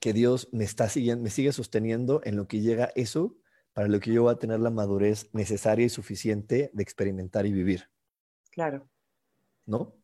[0.00, 3.36] que Dios me está siguiendo, me sigue sosteniendo en lo que llega eso
[3.74, 7.52] para lo que yo voy a tener la madurez necesaria y suficiente de experimentar y
[7.52, 7.90] vivir.
[8.50, 8.88] Claro.
[9.66, 9.94] ¿No?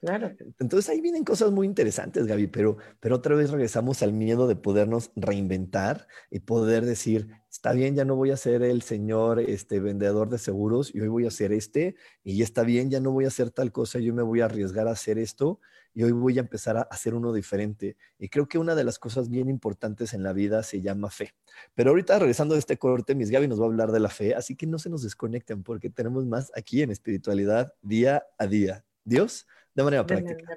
[0.00, 0.36] Claro.
[0.58, 4.56] Entonces ahí vienen cosas muy interesantes, Gaby, pero, pero otra vez regresamos al miedo de
[4.56, 9.80] podernos reinventar y poder decir, está bien, ya no voy a ser el señor este,
[9.80, 13.24] vendedor de seguros y hoy voy a ser este, y está bien, ya no voy
[13.24, 15.60] a hacer tal cosa, yo me voy a arriesgar a hacer esto
[15.94, 17.96] y hoy voy a empezar a hacer uno diferente.
[18.18, 21.32] Y creo que una de las cosas bien importantes en la vida se llama fe.
[21.74, 24.34] Pero ahorita regresando de este corte, Miss Gaby nos va a hablar de la fe,
[24.34, 28.84] así que no se nos desconecten porque tenemos más aquí en espiritualidad día a día.
[29.04, 30.54] Dios de manera práctica.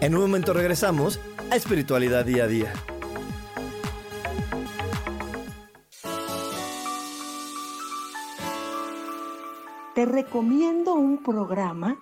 [0.00, 2.72] En un momento regresamos a Espiritualidad Día a Día.
[9.94, 11.98] Te recomiendo un programa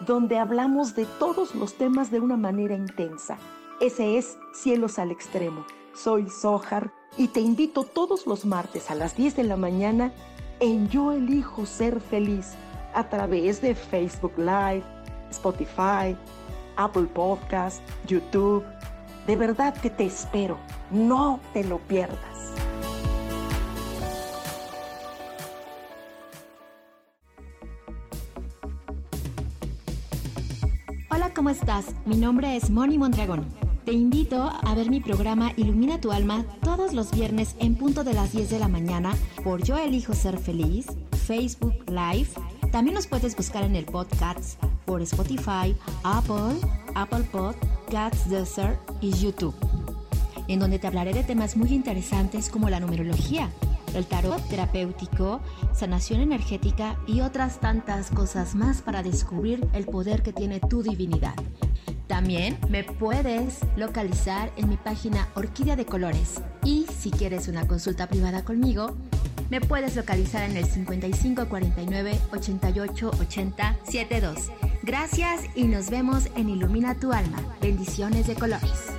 [0.00, 3.38] donde hablamos de todos los temas de una manera intensa
[3.80, 5.66] ese es Cielos al Extremo.
[5.94, 10.12] Soy Sohar y te invito todos los martes a las 10 de la mañana
[10.60, 12.54] en Yo Elijo Ser Feliz
[12.94, 14.82] a través de Facebook Live,
[15.30, 16.16] Spotify,
[16.76, 18.64] Apple Podcast, YouTube.
[19.26, 20.58] De verdad que te espero.
[20.90, 22.18] No te lo pierdas.
[31.10, 31.86] Hola, ¿cómo estás?
[32.06, 36.92] Mi nombre es Moni Mondragón te invito a ver mi programa Ilumina tu alma todos
[36.92, 40.86] los viernes en punto de las 10 de la mañana por Yo Elijo Ser Feliz,
[41.24, 42.30] Facebook Live.
[42.72, 46.58] También nos puedes buscar en el podcast por Spotify, Apple,
[46.96, 49.54] Apple Podcasts, Desert y YouTube,
[50.48, 53.50] en donde te hablaré de temas muy interesantes como la numerología,
[53.94, 55.40] el tarot terapéutico,
[55.72, 61.36] sanación energética y otras tantas cosas más para descubrir el poder que tiene tu divinidad.
[62.06, 66.40] También me puedes localizar en mi página Orquídea de Colores.
[66.64, 68.96] Y si quieres una consulta privada conmigo,
[69.50, 74.50] me puedes localizar en el 5549 88 80 72.
[74.82, 77.38] Gracias y nos vemos en Ilumina tu alma.
[77.60, 78.96] Bendiciones de colores.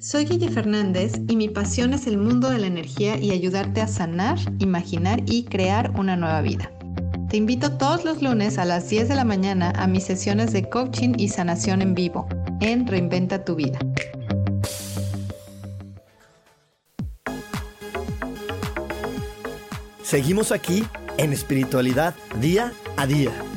[0.00, 3.86] Soy Guille Fernández y mi pasión es el mundo de la energía y ayudarte a
[3.86, 6.72] sanar, imaginar y crear una nueva vida.
[7.28, 10.70] Te invito todos los lunes a las 10 de la mañana a mis sesiones de
[10.70, 12.26] coaching y sanación en vivo
[12.62, 13.78] en Reinventa tu vida.
[20.02, 20.82] Seguimos aquí
[21.18, 23.49] en espiritualidad día a día.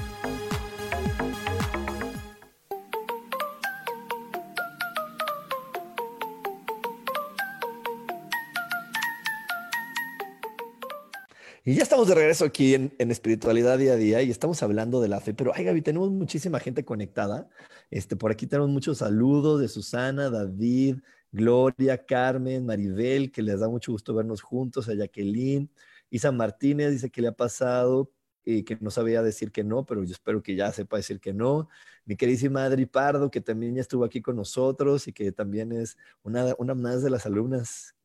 [11.73, 15.07] Y ya estamos de regreso aquí en, Espiritualidad Día a Día y estamos hablando de
[15.07, 15.33] la fe.
[15.33, 17.49] Pero, ay, Gaby, tenemos muchísima gente conectada.
[17.89, 20.97] Este, por aquí tenemos muchos saludos de Susana, David,
[21.31, 25.67] Gloria, Carmen, Maribel, que les da mucho gusto vernos juntos, a Jacqueline.
[26.12, 28.12] Isa Martínez dice que le ha pasado
[28.45, 31.33] y que no sabía decir que no, pero yo espero que ya sepa decir que
[31.33, 31.69] no.
[32.05, 35.97] Mi queridísima Adri Pardo, que también ya estuvo aquí con nosotros y que también es
[36.21, 37.95] una, una más de las alumnas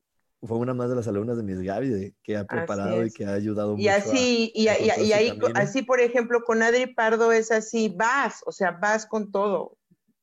[0.41, 3.33] fue una más de las alumnas de Miss Gaby que ha preparado y que ha
[3.33, 8.41] ayudado y Así, y, y, ahí, así, por ejemplo, con Adri Pardo es así, vas,
[8.45, 9.77] o sea, vas con todo.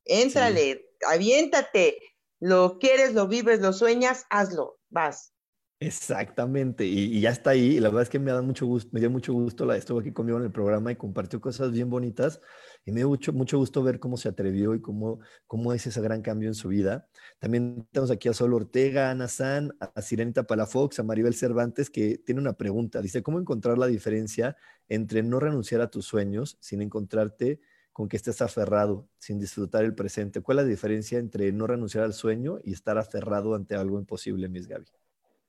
[0.05, 1.97] Éntrale, aviéntate,
[2.39, 5.33] lo quieres, lo vives, lo sueñas, hazlo, vas.
[5.79, 7.77] Exactamente, y, ya está ahí.
[7.77, 9.99] Y la verdad es que me da mucho gusto, me dio mucho gusto, la estuvo
[9.99, 12.41] aquí conmigo en el programa y compartió cosas bien bonitas.
[12.83, 16.01] Y me dio mucho, mucho gusto ver cómo se atrevió y cómo, cómo es ese
[16.01, 17.07] gran cambio en su vida.
[17.37, 21.91] También tenemos aquí a Sol Ortega, a Ana San, a Sirenita Palafox, a Maribel Cervantes,
[21.91, 22.99] que tiene una pregunta.
[22.99, 27.59] Dice, ¿cómo encontrar la diferencia entre no renunciar a tus sueños sin encontrarte
[27.93, 30.41] con que estés aferrado, sin disfrutar el presente?
[30.41, 34.49] ¿Cuál es la diferencia entre no renunciar al sueño y estar aferrado ante algo imposible,
[34.49, 34.87] Miss Gaby?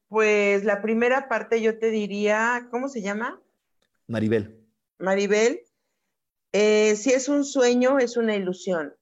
[0.08, 3.40] Pues la primera parte yo te diría, ¿cómo se llama?
[4.06, 4.66] Maribel.
[4.98, 5.60] Maribel,
[6.52, 8.94] eh, si es un sueño, es una ilusión.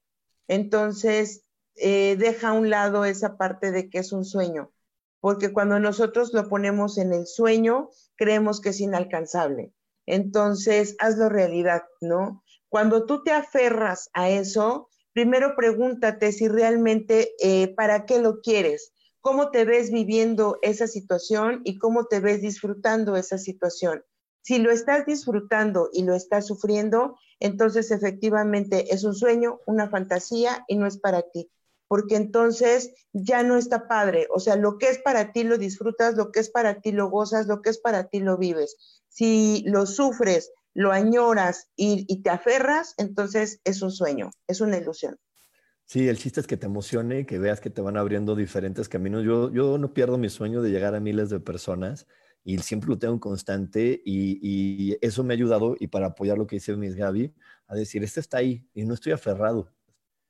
[0.49, 1.45] Entonces,
[1.77, 4.73] eh, deja a un lado esa parte de que es un sueño,
[5.21, 9.73] porque cuando nosotros lo ponemos en el sueño, creemos que es inalcanzable.
[10.07, 12.43] Entonces, hazlo realidad, ¿no?
[12.69, 18.93] Cuando tú te aferras a eso, primero pregúntate si realmente, eh, ¿para qué lo quieres?
[19.27, 24.05] Cómo te ves viviendo esa situación y cómo te ves disfrutando esa situación.
[24.41, 30.65] Si lo estás disfrutando y lo estás sufriendo, entonces efectivamente es un sueño, una fantasía
[30.69, 31.51] y no es para ti.
[31.89, 34.29] porque entonces ya no está padre.
[34.31, 37.11] O sea, lo que es para ti lo disfrutas, lo que es para ti lo
[37.11, 38.77] gozas, lo que es para ti lo vives.
[39.09, 45.19] Si lo sufres, lo añoras y, te aferras, entonces es un sueño, es una ilusión.
[45.87, 49.25] Sí, el chiste es que te emocione, que veas que te van abriendo diferentes caminos.
[49.25, 52.09] Yo, yo no pierdo mi sueño de llegar a miles de personas
[52.43, 56.57] y siempre lo tengo constante y, eso me ha ayudado y para apoyar lo que
[56.57, 57.35] dice Miss Gaby,
[57.69, 59.73] a decir, este está ahí y no estoy aferrado,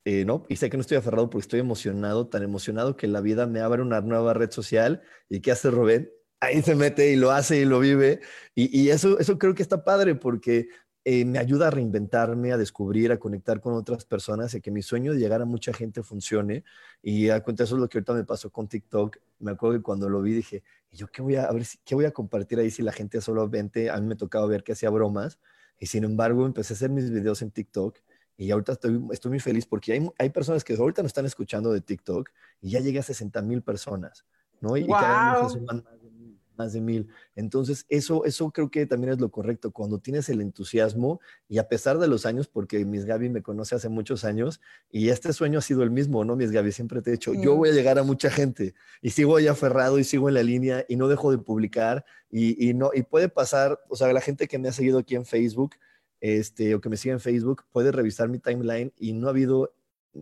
[0.05, 0.45] eh, ¿no?
[0.49, 3.59] Y sé que no estoy aferrado porque estoy emocionado, tan emocionado que la vida me
[3.59, 6.11] abre una nueva red social y ¿qué hace Rubén?
[6.39, 8.21] Ahí se mete y lo hace y lo vive
[8.55, 10.69] y, y eso, eso creo que está padre porque
[11.09, 14.81] eh, me ayuda a reinventarme, a descubrir, a conectar con otras personas y que mi
[14.81, 16.65] sueño de llegar a mucha gente funcione.
[17.01, 19.15] Y a cuenta eso es lo que ahorita me pasó con TikTok.
[19.39, 21.95] Me acuerdo que cuando lo vi dije, ¿y yo qué voy a, a ver qué
[21.95, 24.89] voy a compartir ahí si la gente solamente, a mí me tocaba ver que hacía
[24.89, 25.39] bromas.
[25.79, 27.97] Y sin embargo, empecé a hacer mis videos en TikTok
[28.35, 31.71] y ahorita estoy, estoy muy feliz porque hay, hay personas que ahorita no están escuchando
[31.71, 32.29] de TikTok
[32.59, 34.25] y ya llegué a 60 mil personas,
[34.59, 34.75] ¿no?
[34.75, 35.83] Y, cada vez más
[36.57, 37.07] más de mil.
[37.35, 41.67] Entonces, eso, eso creo que también es lo correcto, cuando tienes el entusiasmo y a
[41.67, 44.59] pesar de los años, porque Miss Gaby me conoce hace muchos años
[44.91, 46.71] y este sueño ha sido el mismo, ¿no, Miss Gaby?
[46.71, 49.99] Siempre te he dicho, yo voy a llegar a mucha gente y sigo ahí aferrado
[49.99, 53.29] y sigo en la línea y no dejo de publicar y, y no, y puede
[53.29, 55.75] pasar, o sea, la gente que me ha seguido aquí en Facebook,
[56.19, 59.73] este, o que me sigue en Facebook, puede revisar mi timeline y no ha habido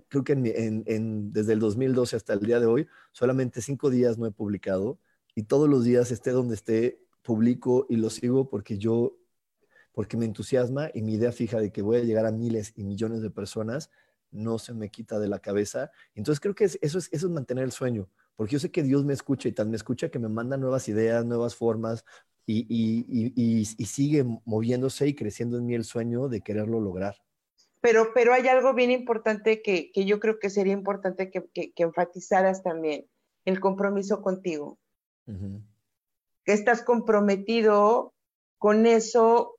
[0.10, 4.18] creo que en, en, desde el 2012 hasta el día de hoy, solamente cinco días
[4.18, 5.00] no he publicado
[5.36, 9.18] y todos los días, esté donde esté, publico y lo sigo porque yo,
[9.92, 12.84] porque me entusiasma y mi idea fija de que voy a llegar a miles y
[12.84, 13.90] millones de personas
[14.32, 15.92] no se me quita de la cabeza.
[16.14, 19.04] Entonces creo que eso, es, eso es mantener el sueño, porque yo sé que Dios
[19.04, 22.06] me escucha y tal me escucha que me manda nuevas ideas, nuevas formas
[22.46, 27.16] y, y, y, y, sigue moviéndose y creciendo en mí el sueño de quererlo lograr.
[27.82, 31.74] Pero, pero hay algo bien importante que, que yo creo que sería importante que, que,
[31.74, 33.08] que enfatizaras también,
[33.46, 34.78] el compromiso contigo
[35.26, 38.14] que estás comprometido
[38.58, 39.58] con eso.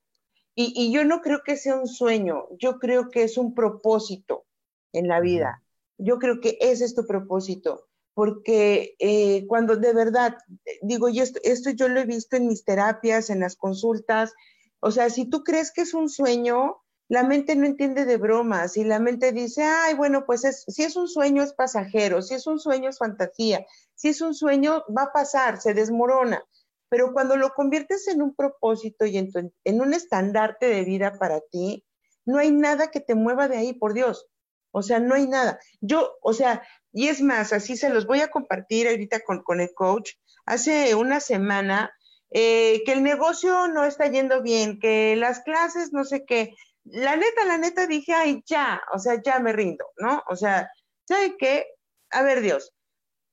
[0.55, 4.47] Y, yo no creo que sea un sueño, yo creo que es un propósito
[4.93, 5.63] en la vida.
[5.99, 10.39] Yo creo que ese es tu propósito, porque eh, cuando de verdad,
[10.81, 14.33] digo, y esto, esto yo lo he visto en mis terapias, en las consultas,
[14.81, 16.77] o sea, si tú crees que es un sueño,
[17.09, 20.97] la mente no entiende de bromas y la mente dice, ay, bueno, pues si es
[20.97, 25.05] un sueño es pasajero, si es un sueño es fantasía, si es un sueño va
[25.05, 26.45] a pasar, se desmorona.
[26.89, 29.31] Pero cuando lo conviertes en un propósito y en,
[29.65, 31.85] en un estandarte de vida para ti,
[32.25, 34.27] no hay nada que te mueva de ahí, por Dios.
[34.73, 35.59] O sea, no hay nada.
[35.81, 39.61] Yo, o sea, y es más, así se los voy a compartir ahorita con, con
[39.61, 40.13] el coach.
[40.45, 41.93] Hace una semana
[42.31, 46.55] eh, que el negocio no está yendo bien, que las clases no sé qué,
[46.87, 50.23] la neta, la neta dije, ay, ya, o sea, ya me rindo, ¿no?
[50.29, 50.71] O sea,
[51.05, 51.67] ¿sabe qué?
[52.11, 52.73] A ver, Dios,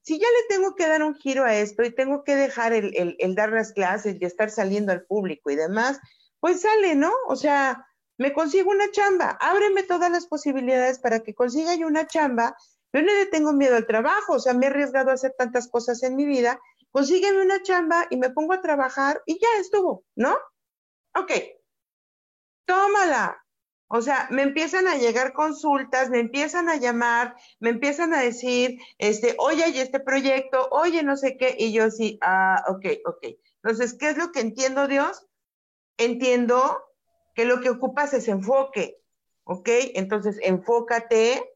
[0.01, 3.35] si ya le tengo que dar un giro a esto y tengo que dejar el,
[3.35, 5.99] dar las clases y estar saliendo al público y demás,
[6.39, 7.11] pues sale, ¿no?
[7.27, 7.87] O sea,
[8.17, 12.55] me consigo una chamba, ábreme todas las posibilidades para que consiga yo una chamba.
[12.91, 15.67] Yo no le tengo miedo al trabajo, o sea, me he arriesgado a hacer tantas
[15.67, 16.59] cosas en mi vida.
[16.91, 20.37] Consígueme una chamba y me pongo a trabajar y ya estuvo, ¿no?
[21.15, 21.31] Ok,
[22.65, 23.42] tómala,
[23.95, 28.79] o sea, me empiezan a llegar consultas, me empiezan a llamar, me empiezan a decir,
[28.97, 33.27] este, oye, hay este proyecto, oye, no sé qué, y yo sí, ah, ok, ok.
[33.61, 35.27] Entonces, ¿qué es lo que entiendo, Dios?
[35.97, 36.83] Entiendo
[37.35, 38.99] que lo que ocupas es enfoque,
[39.43, 39.69] ¿ok?
[39.93, 41.53] Entonces, enfócate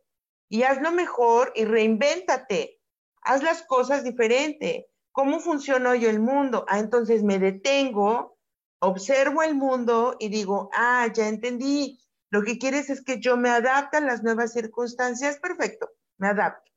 [0.47, 2.79] y hazlo mejor y reinvéntate.
[3.23, 4.91] Haz las cosas diferente.
[5.11, 6.65] ¿Cómo funciona hoy el mundo?
[6.67, 8.37] Ah, entonces me detengo,
[8.77, 11.99] observo el mundo y digo, ah, ya entendí
[12.29, 16.71] lo que quieres es que yo me adapte a las nuevas circunstancias, perfecto, me adapto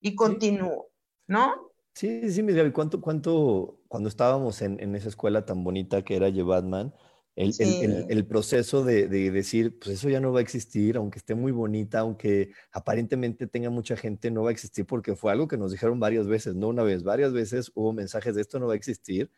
[0.00, 0.90] y continúo,
[1.26, 1.72] ¿no?
[1.94, 6.28] Sí, sí, Miguel, ¿cuánto, cuánto, cuando estábamos en, en esa escuela tan bonita que era
[6.44, 6.92] Batman,
[7.36, 11.18] el, el, el, proceso de, de, decir, pues eso ya no va a existir, aunque
[11.18, 15.48] esté muy bonita, aunque aparentemente tenga mucha gente, no va a existir, porque fue algo
[15.48, 18.66] que nos dijeron varias veces, no una vez, varias veces hubo mensajes de esto no
[18.66, 19.30] va a existir,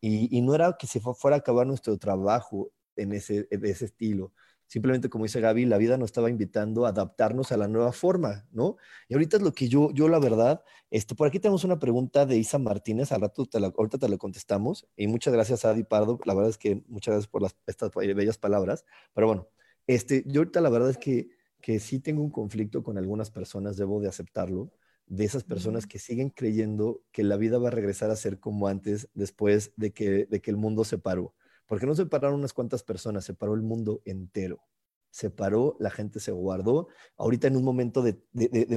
[0.00, 3.84] y, y no era que se fuera a acabar nuestro trabajo en ese, en ese
[3.84, 4.32] estilo,
[4.66, 8.46] Simplemente, como dice Gaby, la vida nos estaba invitando a adaptarnos a la nueva forma,
[8.50, 8.76] ¿no?
[9.08, 12.26] Y ahorita es lo que yo, yo la verdad, este, por aquí tenemos una pregunta
[12.26, 15.70] de Isa Martínez, al rato te la, ahorita te la contestamos, y muchas gracias a
[15.70, 19.48] Adi Pardo, la verdad es que muchas gracias por las, estas bellas palabras, pero bueno,
[19.86, 21.28] este, yo ahorita la verdad es que,
[21.60, 24.72] que sí tengo un conflicto con algunas personas, debo de aceptarlo,
[25.06, 28.66] de esas personas que siguen creyendo que la vida va a regresar a ser como
[28.66, 31.34] antes después de que, de que el mundo se paró.
[31.66, 34.60] Porque no se pararon unas cuantas personas, se paró el mundo entero.
[35.10, 36.88] se paró, la gente se guardó.
[37.16, 38.18] Ahorita en un momento de,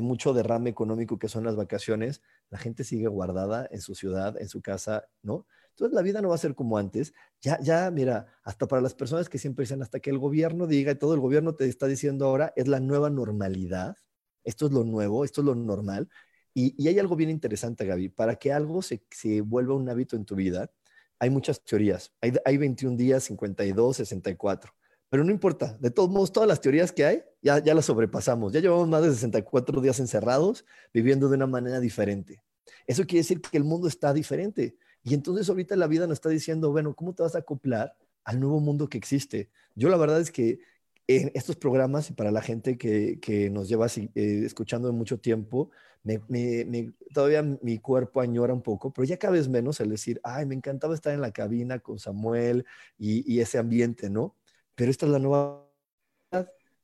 [0.02, 4.48] mucho derrame económico que son las vacaciones, la gente sigue guardada en su ciudad, en
[4.48, 5.46] su casa, ¿no?
[5.72, 7.14] Entonces la vida no va a ser como antes.
[7.42, 10.92] Ya, ya, mira, hasta para las personas que siempre dicen, hasta que el gobierno diga,
[10.94, 13.98] y todo el gobierno te está diciendo ahora, es la nueva normalidad.
[14.44, 16.10] Esto es lo nuevo, esto es lo normal.
[16.54, 18.10] Y, hay algo bien interesante, Gaby.
[18.10, 20.72] Para que algo se, se, vuelva un hábito en tu vida,
[21.20, 22.12] hay muchas teorías.
[22.22, 24.74] Hay, hay 21 días, 52, 64.
[25.10, 28.54] Pero no importa, de todos modos, todas las teorías que hay, ya, ya las sobrepasamos.
[28.54, 32.44] Ya llevamos más de 64 días encerrados, viviendo de una manera diferente.
[32.86, 34.78] Eso quiere decir que el mundo está diferente.
[35.04, 38.40] Y entonces ahorita la vida nos está diciendo, bueno, ¿cómo te vas a acoplar al
[38.40, 39.50] nuevo mundo que existe?
[39.76, 40.60] Yo la verdad es que
[41.10, 45.72] en estos programas y para la gente que, nos lleva eh, escuchando mucho tiempo,
[46.04, 50.22] me, me, todavía mi cuerpo añora un poco, pero ya cada vez menos el decir,
[50.24, 52.64] ay, me encantaba estar en la cabina con Samuel
[53.00, 54.36] y, ese ambiente, ¿no?
[54.76, 55.66] Pero esta es la nueva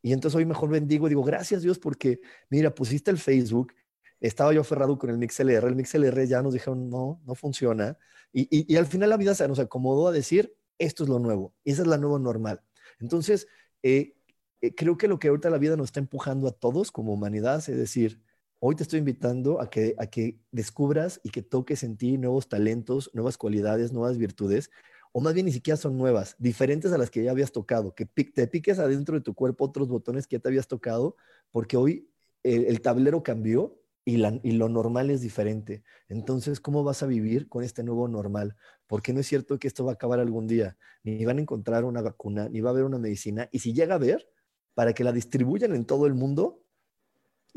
[0.02, 2.20] y entonces hoy mejor bendigo, digo, gracias Dios porque,
[2.50, 3.74] mira, pusiste el Facebook,
[4.20, 7.96] estaba yo aferrado con el MixLR, el MixLR ya nos dijeron, no, no funciona.
[8.34, 11.54] Y, y, al final la vida se nos acomodó a decir, esto es lo nuevo,
[11.64, 12.62] esa es la nueva normal.
[13.00, 13.48] Entonces,
[13.86, 14.16] eh,
[14.62, 17.58] eh, creo que lo que ahorita la vida nos está empujando a todos como humanidad
[17.58, 18.20] es decir,
[18.58, 22.50] hoy te estoy invitando a que, a que descubras y que toques en ti nuevos
[22.50, 24.72] talentos, nuevas cualidades, nuevas virtudes,
[25.12, 28.08] o más bien ni siquiera son nuevas, diferentes a las que ya habías tocado, que
[28.08, 31.16] te piques adentro de tu cuerpo otros botones que ya te habías tocado,
[31.52, 32.10] porque hoy
[32.42, 35.84] el, tablero cambió y, lo normal es diferente.
[36.08, 38.56] Entonces, ¿cómo vas a vivir con este nuevo normal?
[38.86, 40.78] Porque no es cierto que esto va a acabar algún día.
[41.04, 43.50] Ni van a encontrar una vacuna, ni va a haber una medicina.
[43.52, 44.30] Y si llega a haber,
[44.76, 46.65] para que la distribuyan en todo el mundo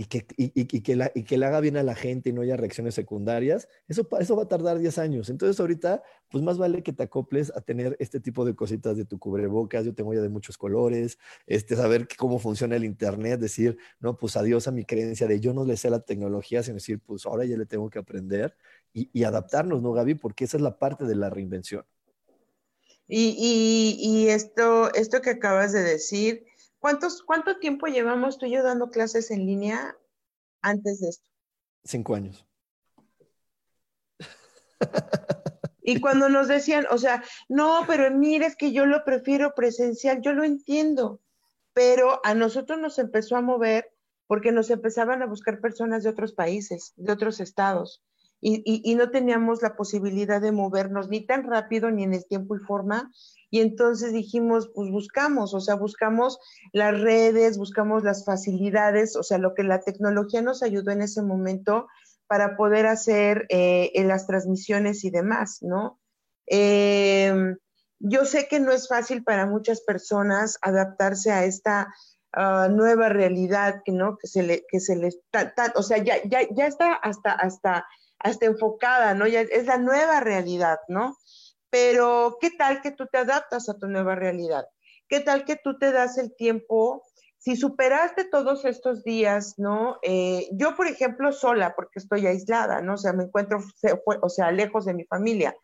[0.00, 2.42] y que, y, que, la, y que le haga bien a la gente y no
[2.42, 5.28] haya reacciones secundarias, eso, eso va a tardar 10 años.
[5.28, 9.04] Entonces ahorita, pues más vale que te acoples a tener este tipo de cositas de
[9.04, 11.18] tu cubrebocas, yo tengo ya de muchos colores,
[11.48, 15.52] este, saber cómo funciona el Internet, decir, no, pues adiós a mi creencia de yo
[15.52, 18.56] no le sé la tecnología, sino decir, pues ahora ya le tengo que aprender
[18.92, 20.14] y, y adaptarnos, ¿no, Gaby?
[20.14, 21.84] Porque esa es la parte de la reinvención.
[23.08, 26.44] Y, y, y esto, esto que acabas de decir,
[26.78, 29.96] ¿Cuántos, ¿Cuánto tiempo llevamos tú y yo dando clases en línea
[30.62, 31.28] antes de esto?
[31.84, 32.46] Cinco años.
[35.88, 40.20] Y cuando nos decían, o sea, no, pero mire, es que yo lo prefiero presencial,
[40.20, 41.22] yo lo entiendo,
[41.72, 43.90] pero a nosotros nos empezó a mover
[44.26, 48.02] porque nos empezaban a buscar personas de otros países, de otros estados,
[48.40, 52.60] y, no teníamos la posibilidad de movernos ni tan rápido ni en el tiempo y
[52.60, 53.10] forma
[53.50, 56.38] y entonces dijimos, pues buscamos, o sea, buscamos
[56.72, 61.22] las redes, buscamos las facilidades, o sea, lo que la tecnología nos ayudó en ese
[61.22, 61.88] momento
[62.26, 65.98] para poder hacer eh, las transmisiones y demás, ¿no?
[66.46, 67.56] Em,
[68.00, 71.92] yo sé que no es fácil para muchas personas adaptarse a esta
[72.32, 74.18] ah, nueva realidad, ¿no?
[74.18, 75.08] Que se le, que se le,
[75.74, 77.86] o sea, ya, ya, ya está hasta, hasta,
[78.18, 79.26] hasta enfocada, ¿no?
[79.26, 81.16] Ya es la nueva realidad, ¿no?
[81.70, 84.66] Pero, ¿qué tal que tú te adaptas a tu nueva realidad?
[85.08, 87.04] ¿Qué tal que tú te das el tiempo?
[87.38, 89.98] Si superaste todos estos días, ¿no?
[90.02, 92.94] Eh, yo, por ejemplo, sola, porque estoy aislada, ¿no?
[92.94, 93.60] O sea, me encuentro,
[94.22, 95.56] o sea, lejos de mi familia.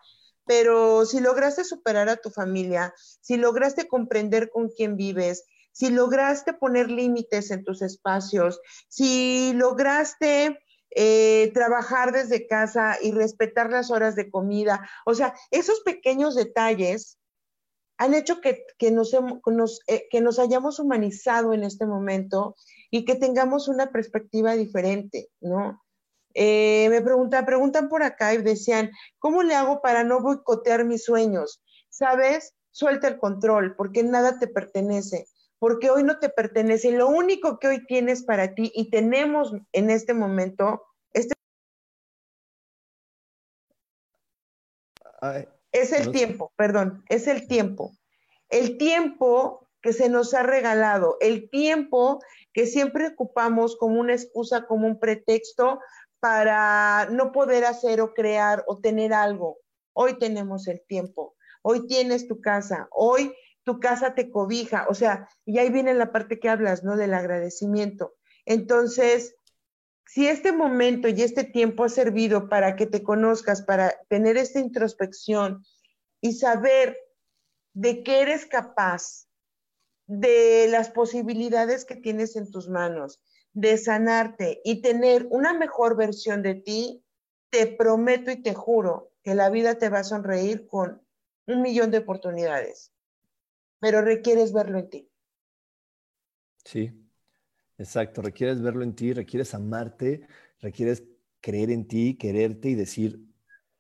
[0.46, 6.52] Pero si lograste superar a tu familia, si lograste comprender con quién vives, si lograste
[6.52, 10.60] poner límites en tus espacios, si lograste
[10.94, 14.88] eh, trabajar desde casa y respetar las horas de comida.
[15.04, 17.18] O sea, esos pequeños detalles
[17.96, 22.56] han hecho que, nos, eh, que nos hayamos humanizado en este momento
[22.90, 25.82] y que tengamos una perspectiva diferente, ¿no?
[26.34, 31.04] Eh, me preguntan, preguntan por acá y decían, ¿cómo le hago para no boicotear mis
[31.04, 31.62] sueños?
[31.88, 32.54] ¿Sabes?
[32.72, 35.28] Suelta el control, porque nada te pertenece,
[35.64, 36.92] porque hoy no te pertenece.
[36.92, 40.82] Lo único que hoy tienes para ti y tenemos en este momento,
[41.14, 41.32] este
[45.72, 47.92] es el tiempo, perdón, es el tiempo.
[48.50, 52.18] El tiempo que se nos ha regalado, el tiempo
[52.52, 55.80] que siempre ocupamos como una excusa, como un pretexto
[56.20, 59.56] para no poder hacer o crear o tener algo.
[59.94, 63.34] Hoy tenemos el tiempo, hoy tienes tu casa, hoy
[63.64, 66.96] tu casa te cobija, o sea, y ahí viene la parte que hablas, ¿no?
[66.96, 68.14] Del agradecimiento.
[68.44, 69.36] Entonces,
[70.06, 74.60] si este momento y este tiempo ha servido para que te conozcas, para tener esta
[74.60, 75.64] introspección
[76.20, 76.96] y saber
[77.72, 79.26] de qué eres capaz,
[80.06, 83.22] de las posibilidades que tienes en tus manos,
[83.54, 87.02] de sanarte y tener una mejor versión de ti,
[87.48, 91.02] te prometo y te juro que la vida te va a sonreír con
[91.46, 92.93] un millón de oportunidades
[93.84, 95.10] pero requieres verlo en ti.
[96.64, 96.90] Sí,
[97.76, 98.22] exacto.
[98.22, 100.26] Requieres verlo en ti, requieres amarte,
[100.58, 101.04] requieres
[101.42, 103.20] creer en ti, quererte y decir,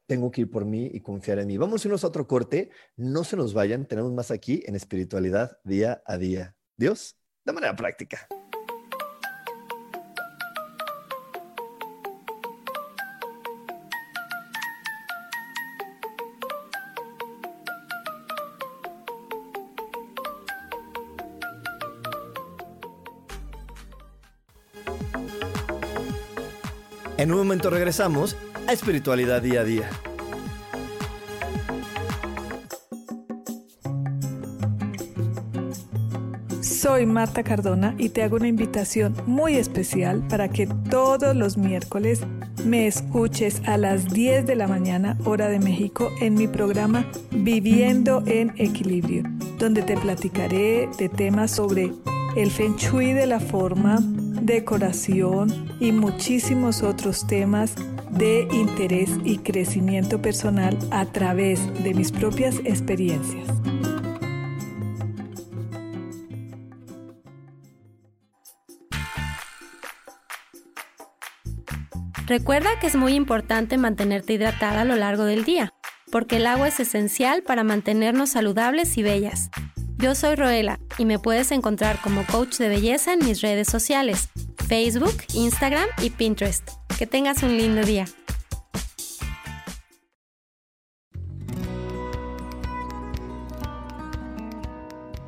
[0.04, 1.56] tengo que ir por mí y confiar en mí.
[1.56, 2.68] Vamos a irnos a otro corte.
[2.96, 3.86] No se nos vayan.
[3.86, 6.54] Tenemos más aquí en espiritualidad día a día.
[6.76, 8.28] Dios, de manera práctica.
[27.24, 29.88] En un momento regresamos a Espiritualidad Día a Día.
[36.60, 42.20] Soy Marta Cardona y te hago una invitación muy especial para que todos los miércoles
[42.66, 48.22] me escuches a las 10 de la mañana hora de México en mi programa Viviendo
[48.26, 49.22] en Equilibrio,
[49.58, 51.90] donde te platicaré de temas sobre
[52.36, 53.98] el feng shui de la forma,
[54.44, 57.74] decoración y muchísimos otros temas
[58.10, 63.48] de interés y crecimiento personal a través de mis propias experiencias.
[72.26, 75.72] Recuerda que es muy importante mantenerte hidratada a lo largo del día,
[76.10, 79.50] porque el agua es esencial para mantenernos saludables y bellas.
[79.96, 84.28] Yo soy Roela y me puedes encontrar como coach de belleza en mis redes sociales,
[84.68, 86.68] Facebook, Instagram y Pinterest.
[86.98, 88.06] Que tengas un lindo día.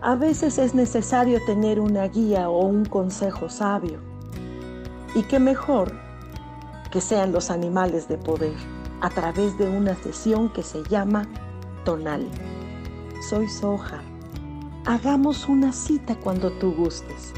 [0.00, 4.00] A veces es necesario tener una guía o un consejo sabio.
[5.16, 5.92] Y qué mejor
[6.92, 8.54] que sean los animales de poder
[9.00, 11.26] a través de una sesión que se llama
[11.84, 12.28] Tonal.
[13.28, 14.00] Soy Soja.
[14.86, 17.32] Hagamos una cita cuando tú gustes.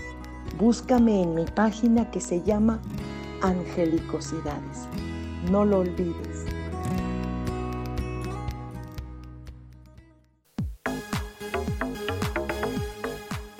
[0.58, 2.78] Búscame en mi página que se llama
[3.40, 4.86] Angelicosidades.
[5.50, 6.44] No lo olvides.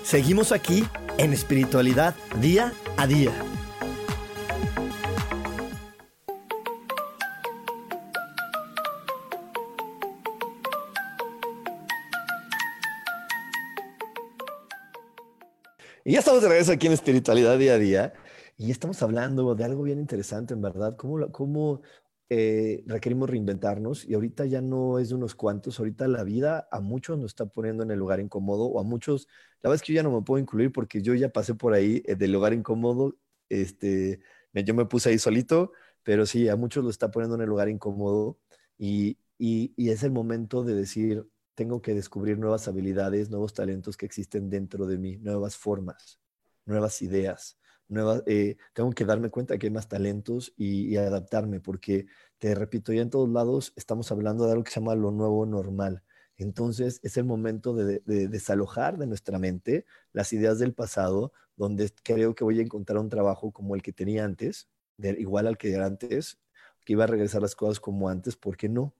[0.03, 0.85] Seguimos aquí
[1.17, 3.48] en espiritualidad día a día.
[16.39, 18.13] Estamos de regreso aquí en Espiritualidad Día a Día
[18.57, 21.81] y estamos hablando de algo bien interesante, en verdad, cómo, cómo
[22.29, 26.79] eh, requerimos reinventarnos y ahorita ya no es de unos cuantos, ahorita la vida a
[26.79, 29.27] muchos nos está poniendo en el lugar incómodo o a muchos,
[29.61, 31.73] la verdad es que yo ya no me puedo incluir porque yo ya pasé por
[31.73, 33.17] ahí eh, del lugar incómodo,
[33.49, 34.21] este,
[34.53, 35.73] yo me puse ahí solito,
[36.03, 38.37] pero sí, a muchos lo está poniendo en el lugar incómodo
[38.77, 43.97] y, y, y es el momento de decir, tengo que descubrir nuevas habilidades, nuevos talentos
[43.97, 46.21] que existen dentro de mí, nuevas formas,
[46.69, 47.59] nuevas ideas,
[48.27, 52.05] eh, tengo que darme cuenta que hay más talentos y, adaptarme, porque
[52.37, 55.45] te repito, ya en todos lados estamos hablando de algo que se llama lo nuevo
[55.45, 56.03] normal.
[56.37, 62.35] Entonces es el momento de, desalojar de nuestra mente las ideas del pasado, donde creo
[62.35, 65.85] que voy a encontrar un trabajo como el que tenía antes, igual al que era
[65.85, 66.39] antes,
[66.85, 68.93] que iba a regresar las cosas como antes, ¿por qué no?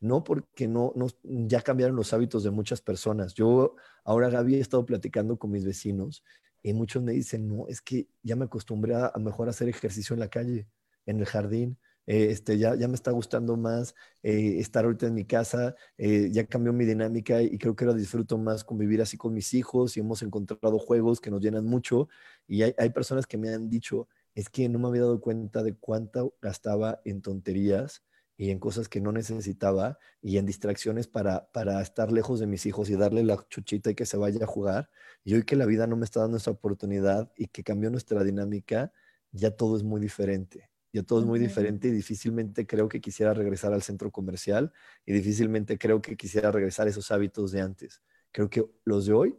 [0.00, 0.92] no porque no,
[1.22, 3.34] ya cambiaron los hábitos de muchas personas.
[3.34, 6.24] Yo ahora, Gaby, he estado platicando con mis vecinos
[6.62, 10.20] y muchos me dicen, no, es que ya me acostumbré a, mejor hacer ejercicio en
[10.20, 10.68] la calle,
[11.06, 11.78] en el jardín.
[12.06, 13.94] Eh, este, ya, ya me está gustando más
[14.24, 17.96] eh, estar ahorita en mi casa, eh, ya cambió mi dinámica y creo que ahora
[17.96, 22.08] disfruto más convivir así con mis hijos y hemos encontrado juegos que nos llenan mucho
[22.48, 25.62] y hay, hay personas que me han dicho, es que no me había dado cuenta
[25.62, 28.02] de cuánto gastaba en tonterías
[28.36, 32.66] y en cosas que no necesitaba y en distracciones para, para estar lejos de mis
[32.66, 34.90] hijos y darle la chuchita y que se vaya a jugar.
[35.24, 38.24] Y hoy que la vida no me está dando esa oportunidad y que cambió nuestra
[38.24, 38.92] dinámica,
[39.30, 40.70] ya todo es muy diferente.
[40.94, 44.72] Ya todo es muy diferente y difícilmente creo que quisiera regresar al centro comercial
[45.06, 48.02] y difícilmente creo que quisiera regresar a esos hábitos de antes.
[48.30, 49.38] Creo que los de hoy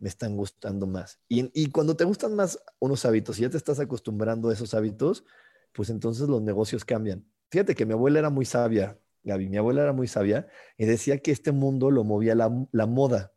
[0.00, 1.20] me están gustando más.
[1.28, 4.74] Y, y cuando te gustan más unos hábitos y ya te estás acostumbrando a esos
[4.74, 5.24] hábitos,
[5.72, 9.82] pues entonces los negocios cambian Fíjate que mi abuela era muy sabia, Gaby, mi abuela
[9.82, 10.46] era muy sabia
[10.76, 12.48] y decía que este mundo lo movía la,
[12.86, 13.32] moda.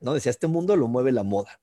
[0.00, 0.14] ¿No?
[0.14, 1.60] Decía, este mundo lo mueve la moda.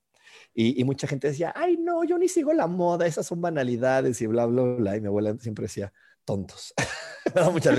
[0.54, 4.28] Y, mucha gente decía, ay, no, yo ni sigo la moda, esas son banalidades y
[4.28, 4.98] bla, bla, bla.
[4.98, 5.94] Y mi abuela siempre decía,
[6.26, 6.74] tontos.
[7.26, 7.72] me daba mucha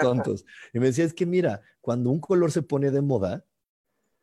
[0.00, 0.44] tontos.
[0.72, 3.44] Y me decía, es que mira, cuando un color se pone de moda,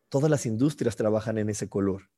[0.10, 2.10] todas las industrias trabajan en ese color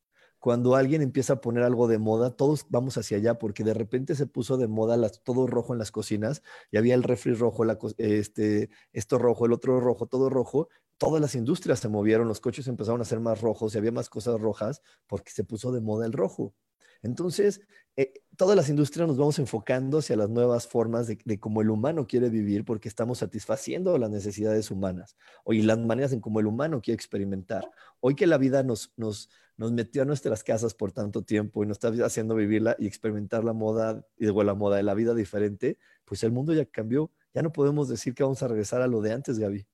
[0.42, 4.16] cuando alguien empieza a poner algo de moda, todos vamos hacia allá porque de repente
[4.16, 7.64] se puso de moda todo rojo en las cocinas y había el refri rojo,
[8.00, 10.68] este, esto rojo, el otro rojo, todo rojo.
[10.98, 14.10] todas las industrias se movieron, los coches empezaron a ser más rojos y había más
[14.10, 16.56] cosas rojas porque se puso de moda el rojo.
[17.02, 17.62] Entonces,
[17.98, 22.08] eh, todas las industrias nos vamos enfocando hacia las nuevas formas de, cómo el humano
[22.08, 26.82] quiere vivir porque estamos satisfaciendo las necesidades humanas y las maneras en cómo el humano
[26.82, 27.70] quiere experimentar.
[28.00, 31.68] Hoy que la vida nos, nos, nos metió a nuestras casas por tanto tiempo y
[31.68, 35.14] nos está haciendo vivirla y experimentar la moda y luego la moda de la vida
[35.14, 37.12] diferente, pues el mundo ya cambió.
[37.34, 39.66] Ya no podemos decir que vamos a regresar a lo de antes, Gaby.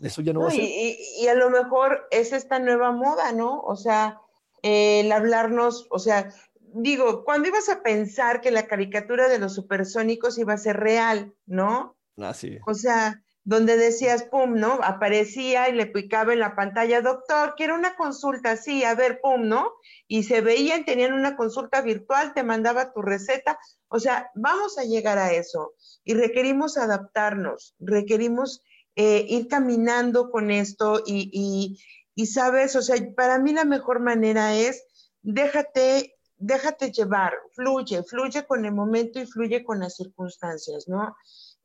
[0.00, 0.60] Eso ya no, va a ser.
[0.60, 3.60] Y, y, a lo mejor es esta nueva moda, ¿no?
[3.62, 4.20] O sea,
[4.62, 6.30] el hablarnos, o sea,
[6.76, 11.34] digo, ¿cuándo ibas a pensar que la caricatura de los supersónicos iba a ser real,
[11.46, 11.96] no?
[12.18, 12.58] Ah, sí.
[12.66, 14.80] O sea, donde decías, pum, ¿no?
[14.82, 19.48] Aparecía y le picaba en la pantalla, doctor, quiero una consulta, sí, a ver, pum,
[19.48, 19.72] ¿no?
[20.08, 23.58] Y se veían, tenían una consulta virtual, te mandaba tu receta.
[23.88, 25.74] O sea, vamos a llegar a eso
[26.04, 28.62] y requerimos adaptarnos, requerimos
[28.96, 31.78] eh, ir caminando con esto y, y,
[32.14, 34.84] y, sabes, o sea, para mí la mejor manera es
[35.22, 41.16] déjate déjate llevar, fluye, fluye con el momento y fluye con las circunstancias, ¿no?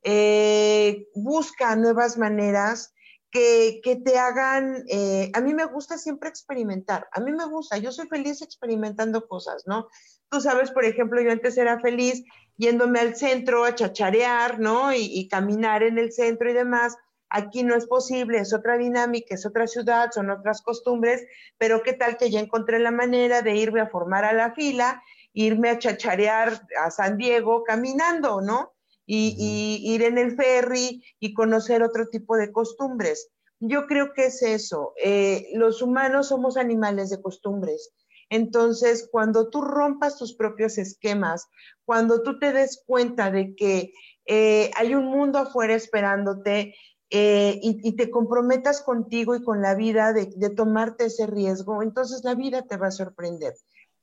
[0.02, 2.94] Eh, busca nuevas maneras
[3.30, 7.90] que, te hagan, eh, a mí me gusta siempre experimentar, a mí me gusta, yo
[7.90, 9.88] soy feliz experimentando cosas, ¿no?
[10.28, 12.22] Tú sabes, por ejemplo, yo antes era feliz
[12.56, 14.92] yéndome al centro a chacharear, ¿no?
[14.92, 16.96] y caminar en el centro y demás
[17.34, 21.24] Aquí no es posible, es otra dinámica, es otra ciudad, son otras costumbres,
[21.56, 25.02] pero qué tal que ya encontré la manera de irme a formar a la fila,
[25.32, 28.74] irme a chacharear a San Diego caminando, ¿no?
[29.06, 33.30] Y, ir en el ferry y conocer otro tipo de costumbres.
[33.60, 34.92] Yo creo que es eso.
[35.02, 37.94] Eh, los humanos somos animales de costumbres.
[38.28, 41.48] Entonces, cuando tú rompas tus propios esquemas,
[41.86, 43.92] cuando tú te des cuenta de que
[44.26, 46.74] eh, hay un mundo afuera esperándote,
[47.14, 52.34] eh, y, te comprometas contigo y con la vida de, tomarte ese riesgo, entonces la
[52.34, 53.52] vida te va a sorprender.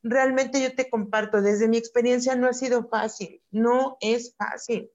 [0.04, 4.92] Realmente yo te comparto, desde mi experiencia no ha sido fácil, no es fácil.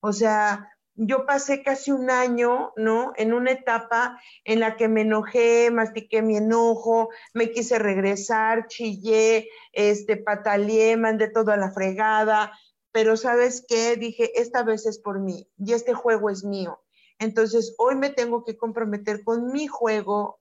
[0.00, 3.12] O sea, yo pasé casi un año, ¿no?
[3.16, 9.46] En una etapa en la que me enojé, mastiqué mi enojo, me quise regresar, chillé,
[9.72, 12.50] este, pataleé, mandé todo a la fregada,
[12.92, 13.96] pero ¿sabes qué?
[13.96, 16.80] Dije, esta vez es por mí y este juego es mío
[17.18, 20.40] entonces, hoy me tengo que comprometer con mi juego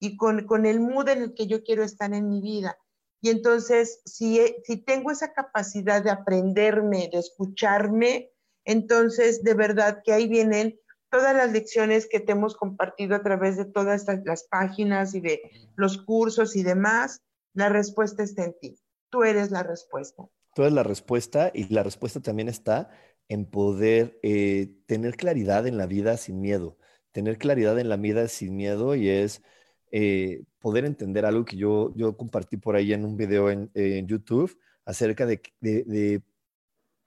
[0.00, 2.76] y con, el mood en el que yo quiero estar en mi vida.
[3.22, 8.30] Y entonces, si, si tengo esa capacidad de aprenderme, de escucharme,
[8.64, 10.78] entonces de verdad que ahí vienen
[11.10, 15.40] todas las lecciones que te hemos compartido a través de todas las páginas y de
[15.76, 17.22] los cursos y demás.
[17.54, 18.78] La respuesta está en ti.
[19.10, 20.24] Tú eres la respuesta.
[20.54, 22.90] Tú eres la respuesta y la respuesta también está
[23.28, 26.78] en poder eh, tener claridad en la vida sin miedo,
[27.12, 29.42] tener claridad en la vida sin miedo y es
[29.90, 33.70] eh, poder entender algo que yo, yo compartí por ahí en un video en,
[34.06, 35.40] YouTube acerca de,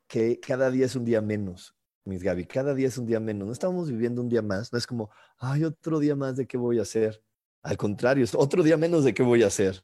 [0.08, 3.48] que cada día es un día menos, mis Gaby, cada día es un día menos,
[3.48, 6.58] no estamos viviendo un día más, no es como, ay, otro día más de qué
[6.58, 7.22] voy a hacer.
[7.62, 9.84] Al contrario, es otro día menos de qué voy a hacer.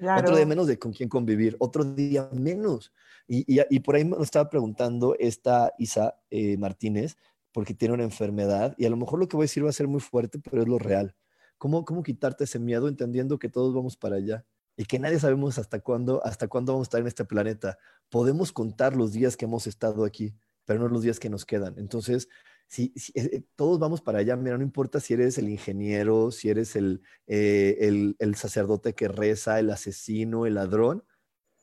[0.00, 2.92] Otro día menos de con quién convivir, otro día menos.
[3.26, 7.16] Y, por ahí me estaba preguntando esta Isa eh, Martínez,
[7.52, 9.72] porque tiene una enfermedad, y a lo mejor lo que voy a decir va a
[9.72, 11.14] ser muy fuerte, pero es lo real.
[11.58, 14.44] ¿Cómo, cómo quitarte ese miedo entendiendo que todos vamos para allá?
[14.80, 17.76] y que nadie sabemos hasta cuándo, hasta cuándo vamos a estar en este planeta.
[18.08, 20.34] Podemos contar los días que hemos estado aquí,
[20.64, 21.74] pero no los días que nos quedan.
[21.76, 22.30] Entonces,
[22.70, 26.76] si, eh, todos vamos para allá, mira, no importa si eres el ingeniero, si eres
[26.76, 31.02] el, eh, el, el, sacerdote que reza, el asesino, el ladrón,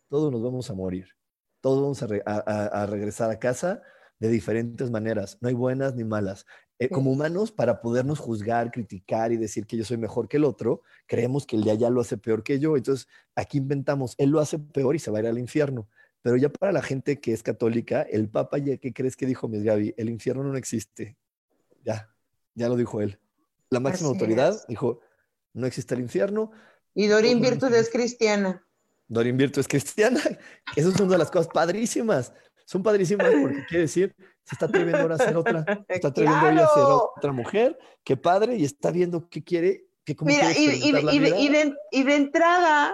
[0.09, 1.07] todos nos vamos a morir.
[1.61, 3.81] Todos vamos a, regresar a casa
[4.19, 5.37] de diferentes maneras.
[5.41, 6.45] No hay buenas ni malas.
[6.79, 10.43] Eh, como humanos, para podernos juzgar, criticar y decir que yo soy mejor que el
[10.43, 12.77] otro, creemos que el de allá lo hace peor que yo.
[12.77, 15.89] Entonces, aquí inventamos, él lo hace peor y se va a ir al infierno.
[16.27, 19.47] Pero ya para la gente que es católica, el Papa, ya ¿qué crees que dijo,
[19.47, 19.95] Miss Gaby?
[19.95, 21.15] El infierno no existe.
[21.85, 22.13] Ya,
[22.53, 23.17] ya lo dijo él.
[23.69, 24.99] La máxima autoridad dijo,
[25.53, 26.51] no existe el infierno.
[26.93, 28.61] Y Dorín Virtud es cristiana.
[29.07, 30.19] Dorín Virtud es cristiana.
[30.75, 32.33] Eso es una de las cosas padrísimas.
[32.65, 34.13] Son padrísimas porque quiere decir,
[34.43, 36.83] se está atreviendo ahora a ser otra, se está atreviendo a ser
[37.15, 40.91] otra mujer, qué padre, y está viendo qué quiere, qué cómo Mira, y,
[41.91, 42.93] y de entrada,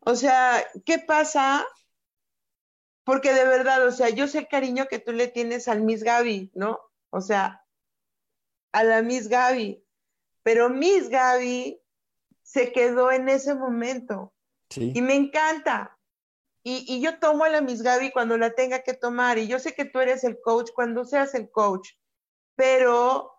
[0.00, 1.66] o sea, ¿qué pasa
[3.04, 6.02] porque de verdad, o sea, yo sé el cariño que tú le tienes al Miss
[6.02, 6.80] Gaby, ¿no?
[7.10, 7.64] O sea,
[8.72, 9.84] a la Miss Gaby.
[10.42, 11.80] Pero Miss Gaby
[12.42, 14.32] se quedó en ese momento.
[14.70, 14.92] Sí.
[14.94, 15.98] Y me encanta.
[16.64, 19.38] Y, y, yo tomo a la Miss Gaby cuando la tenga que tomar.
[19.38, 21.90] Y yo sé que tú eres el coach cuando seas el coach.
[22.54, 23.32] Pero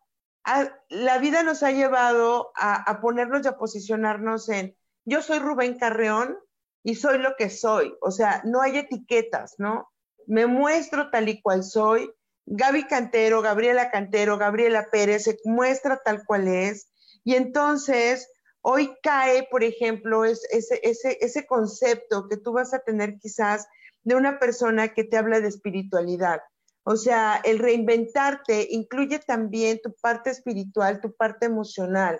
[0.90, 6.38] la vida nos ha llevado a, ponernos y a posicionarnos en, yo soy Rubén Carreón
[6.84, 9.90] y soy lo que soy, o sea, no hay etiquetas, ¿no?
[10.28, 12.12] Me muestro tal y cual soy.
[12.46, 16.92] Gaby Cantero, Gabriela Cantero, Gabriela Pérez se muestra tal cual es.
[17.24, 18.30] Y entonces,
[18.62, 23.66] hoy cae, por ejemplo, ese, ese, ese concepto que tú vas a tener quizás
[24.04, 26.42] de una persona que te habla de espiritualidad.
[26.84, 32.20] O sea, el reinventarte incluye también tu parte espiritual, tu parte emocional.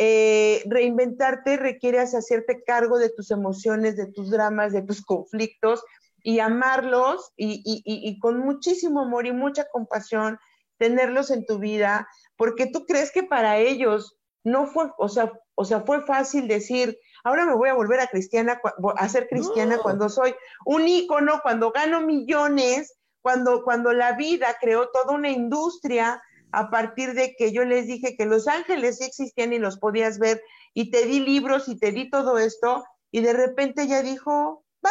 [0.00, 5.82] Eh, reinventarte requiere hacerte cargo de tus emociones, de tus dramas, de tus conflictos
[6.22, 10.38] y amarlos y, con muchísimo amor y mucha compasión
[10.76, 15.64] tenerlos en tu vida, porque tú crees que para ellos no fue, o sea, o
[15.64, 18.60] sea, fue fácil decir, ahora me voy a volver a cristiana,
[18.96, 20.32] a ser cristiana cuando soy
[20.64, 26.22] un ícono, cuando gano millones, cuando, cuando la vida creó toda una industria
[26.52, 30.18] a partir de que yo les dije que los ángeles sí existían y los podías
[30.18, 30.42] ver,
[30.74, 34.90] y te di libros y te di todo esto, y de repente ya dijo, bye,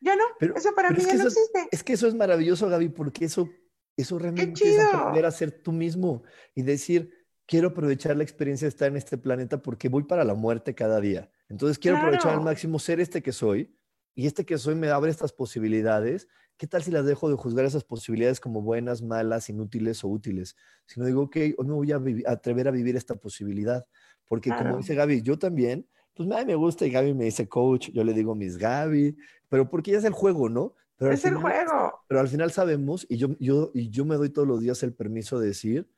[0.00, 1.68] ya no, eso para mí ya no existe.
[1.70, 3.48] Es que eso es maravilloso, Gaby, porque eso,
[3.96, 6.22] eso realmente es aprender a ser tú mismo
[6.54, 7.12] y decir,
[7.46, 11.00] quiero aprovechar la experiencia de estar en este planeta porque voy para la muerte cada
[11.00, 11.30] día.
[11.48, 13.76] Entonces quiero aprovechar al máximo ser este que soy,
[14.14, 16.28] y este que soy me abre estas posibilidades
[16.60, 20.56] ¿qué tal si las dejo de juzgar esas posibilidades como buenas, malas, inútiles o útiles?
[20.84, 23.86] Si no digo, ok, hoy me voy a atrever a vivir esta posibilidad.
[24.28, 28.04] Porque como dice Gaby, yo también, pues me gusta y Gaby me dice coach, yo
[28.04, 29.16] le digo mis Gaby,
[29.48, 30.74] pero porque ya es el juego, ¿no?
[30.98, 32.04] Pero es el juego.
[32.06, 34.92] Pero al final sabemos, y yo, yo, y yo me doy todos los días el
[34.92, 35.90] permiso de decir,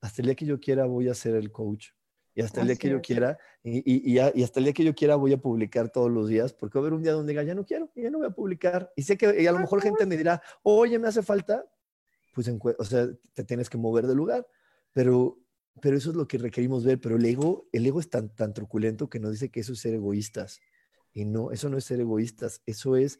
[0.00, 1.88] hasta el día que yo quiera voy a ser el coach
[2.36, 4.94] y hasta el día que yo quiera, y, y, y, hasta el día que yo
[4.94, 7.42] quiera voy a publicar todos los días, porque va a haber un día donde diga,
[7.42, 8.92] ya no quiero, ya no voy a publicar.
[8.94, 11.64] Y sé que y a lo mejor gente me dirá, oye, me hace falta,
[12.34, 12.46] pues,
[12.78, 14.46] o sea, te tienes que mover de lugar,
[14.92, 15.38] pero,
[15.80, 18.52] pero eso es lo que requerimos ver, pero el ego, el ego es tan, tan
[18.52, 20.60] truculento que nos dice que eso es ser egoístas.
[21.14, 23.18] Y no, eso no es ser egoístas, eso es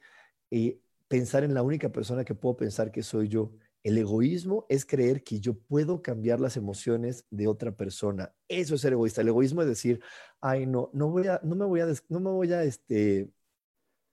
[0.51, 3.55] eh, pensar en la única persona que puedo pensar que soy yo.
[3.87, 8.35] El egoísmo es creer que yo puedo cambiar las emociones de otra persona.
[8.49, 9.21] Eso es ser egoísta.
[9.21, 10.01] El egoísmo es decir,
[10.41, 13.31] ay, no, no voy a, no me voy a, no me voy a, este,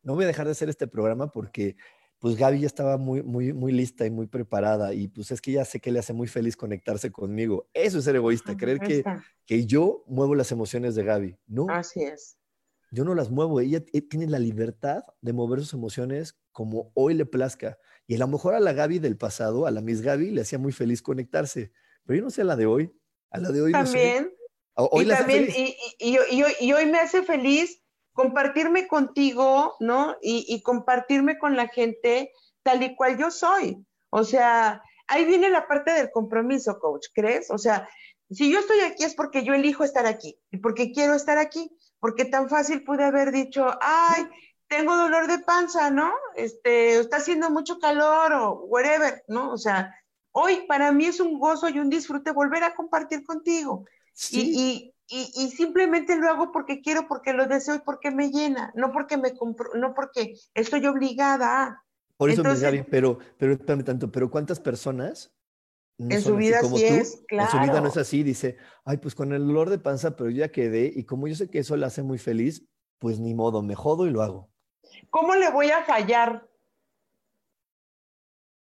[0.03, 1.75] no voy a dejar de hacer este programa porque
[2.19, 5.53] pues Gaby ya estaba muy, muy, muy lista y muy preparada y pues es que
[5.53, 7.67] ya sé que le hace muy feliz conectarse conmigo.
[7.73, 9.03] Eso es ser egoísta, creer que,
[9.47, 11.35] que yo muevo las emociones de Gaby.
[11.47, 11.65] No.
[11.71, 12.37] Así es.
[12.91, 13.59] Yo no las muevo.
[13.59, 17.79] Ella tiene la libertad de mover sus emociones como hoy le plazca.
[18.07, 20.59] Y a lo mejor a la Gaby del pasado, a la Miss Gaby, le hacía
[20.59, 21.71] muy feliz conectarse.
[22.05, 22.91] Pero yo no sé a la de hoy.
[23.29, 24.25] A la de hoy también.
[24.25, 24.43] No
[24.75, 30.15] Hoy y, también y, y, hoy me hace feliz compartirme contigo, ¿no?
[30.21, 32.31] Y, compartirme con la gente
[32.63, 33.85] tal y cual yo soy.
[34.09, 37.51] O sea, ahí viene la parte del compromiso, coach, ¿crees?
[37.51, 37.87] O sea,
[38.31, 41.69] si yo estoy aquí es porque yo elijo estar aquí y porque quiero estar aquí,
[41.99, 44.27] porque tan fácil pude haber dicho, ay,
[44.75, 46.11] tengo dolor de panza, ¿no?
[46.35, 49.51] Este, está haciendo mucho calor o whatever, ¿no?
[49.51, 49.93] O sea,
[50.31, 53.85] hoy para mí es un gozo y un disfrute volver a compartir contigo.
[54.31, 54.91] Y,
[55.55, 59.35] simplemente lo hago porque quiero, porque lo deseo y porque me llena, no porque me
[59.35, 61.83] compro, no porque estoy obligada a.
[62.17, 65.31] Por eso, Entonces, pero, pero, tanto, pero ¿cuántas personas
[65.99, 67.51] en su vida sí es, claro.
[67.51, 70.31] En su vida no es así, dice, ay, pues con el dolor de panza, pero
[70.31, 72.65] ya quedé, y como yo sé que eso le hace muy feliz,
[72.97, 74.52] pues ni modo, me jodo y lo hago.
[75.09, 76.47] ¿Cómo le voy a fallar?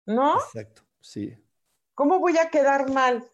[0.07, 0.37] ¿No?
[0.37, 1.37] Exacto, sí.
[1.95, 3.29] ¿Cómo voy a quedar mal?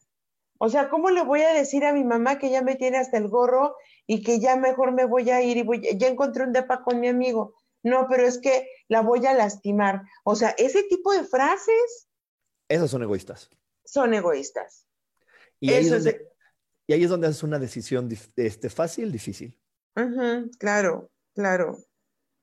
[0.59, 3.17] O sea, ¿cómo le voy a decir a mi mamá que ya me tiene hasta
[3.17, 3.77] el gorro
[4.07, 7.01] y que ya mejor me voy a ir y voy, ya encontré un depa con
[7.01, 7.55] mi amigo?
[7.83, 10.03] No, pero es que la voy a lastimar.
[10.25, 12.09] O sea, ese tipo de frases.
[12.69, 13.51] Esos son egoístas.
[13.85, 14.87] Son egoístas.
[15.61, 16.29] Y, ahí, es donde,
[16.87, 19.57] y ahí es donde haces una decisión este, fácil, difícil.
[20.59, 21.79] claro, claro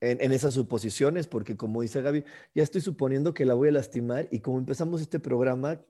[0.02, 2.24] en, esas suposiciones, porque como dice Gaby,
[2.54, 5.82] ya estoy suponiendo que la voy a lastimar y como empezamos este programa,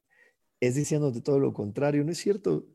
[0.59, 2.67] es diciéndote todo lo contrario, no es cierto.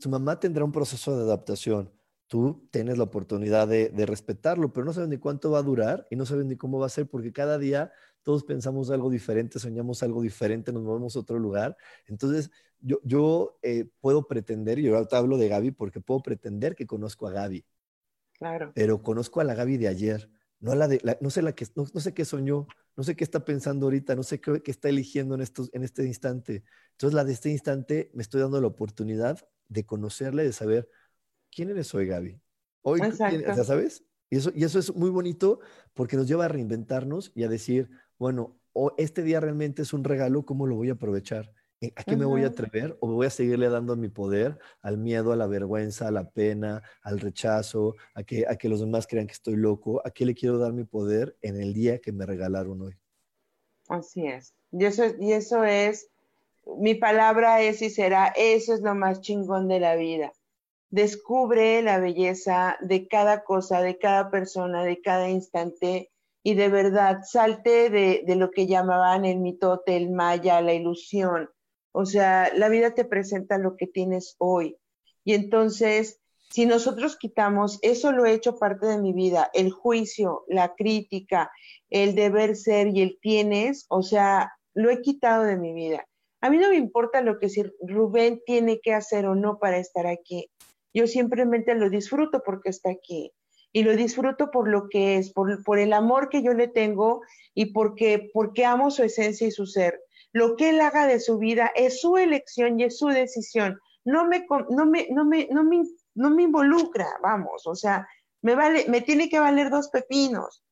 [0.00, 1.92] tu mamá tendrá un proceso de adaptación,
[2.26, 6.16] tú tienes la oportunidad de, respetarlo, pero no sabes ni cuánto va a durar y
[6.16, 7.92] no sabes ni cómo va a ser, porque cada día
[8.22, 11.76] todos pensamos algo diferente, soñamos algo diferente, nos movemos a otro lugar.
[12.06, 16.74] Entonces, yo, yo eh, puedo pretender, y ahora te hablo de Gaby porque puedo pretender
[16.74, 17.64] que conozco a Gaby,
[18.74, 20.30] pero conozco a la Gaby de ayer,
[20.60, 22.66] no a la de, no sé la que, no, sé qué soñó,
[22.96, 26.04] no sé qué está pensando ahorita, no sé qué, está eligiendo en, estos, en este
[26.04, 26.64] instante.
[26.92, 29.38] Entonces, la de este instante me estoy dando la oportunidad
[29.68, 30.88] de conocerle, de saber
[31.50, 32.40] quién eres hoy, Gaby.
[32.82, 34.04] Hoy, ya ¿sabes?
[34.28, 35.60] Y eso, y eso es muy bonito
[35.94, 40.04] porque nos lleva a reinventarnos y a decir, bueno, o este día realmente es un
[40.04, 41.52] regalo, ¿cómo lo voy a aprovechar?
[41.82, 42.96] Eh, ¿A qué me voy a atrever?
[43.00, 46.82] ¿O voy a seguirle dando mi poder al miedo, a la vergüenza, a la pena,
[47.02, 50.02] al rechazo, a que, a que los demás crean que estoy loco?
[50.04, 52.98] ¿A qué le quiero dar mi poder en el día que me regalaron hoy?
[53.88, 54.54] Así es.
[54.72, 56.10] Y eso, y eso es,
[56.78, 60.32] mi palabra es y será, eso es lo más chingón de la vida.
[60.90, 66.10] Descubre la belleza de cada cosa, de cada persona, de cada instante
[66.42, 71.48] y de verdad salte de, de lo que llamaban el mitote, el maya, la ilusión.
[71.92, 74.76] O sea, la vida te presenta lo que tienes hoy.
[75.24, 76.20] Y entonces,
[76.50, 81.50] si nosotros quitamos, eso lo he hecho parte de mi vida, el juicio, la crítica,
[81.90, 86.06] el deber ser y el tienes, o sea, lo he quitado de mi vida.
[86.40, 89.78] A mí no me importa lo que si Rubén tiene que hacer o no para
[89.78, 90.50] estar aquí.
[90.94, 93.32] Yo simplemente lo disfruto porque está aquí
[93.72, 97.20] y lo disfruto por lo que es, por, por, el amor que yo le tengo
[97.54, 100.00] y porque, porque amo su esencia y su ser.
[100.32, 103.80] Lo que él haga de su vida es su elección y es su decisión.
[104.04, 105.48] No me, no me, no me,
[106.14, 108.08] no me, involucra, vamos, o sea,
[108.42, 110.64] me, vale, me tiene que valer dos pepinos.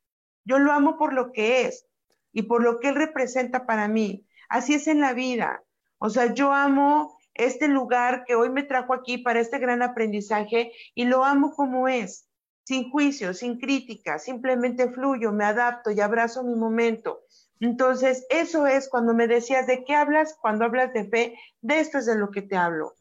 [0.44, 1.86] Yo lo amo por lo que es
[2.32, 4.26] y por lo que él representa para mí.
[4.48, 5.62] Así es en la vida.
[5.98, 10.72] O sea, yo amo este lugar que hoy me trajo aquí para este gran aprendizaje
[10.94, 12.28] y lo amo como es
[12.64, 17.22] sin juicio, sin crítica, simplemente fluyo, me adapto y abrazo mi momento.
[17.60, 21.98] Entonces, eso es cuando me decías de qué hablas, cuando hablas de fe, de esto
[21.98, 22.94] es de lo que te hablo.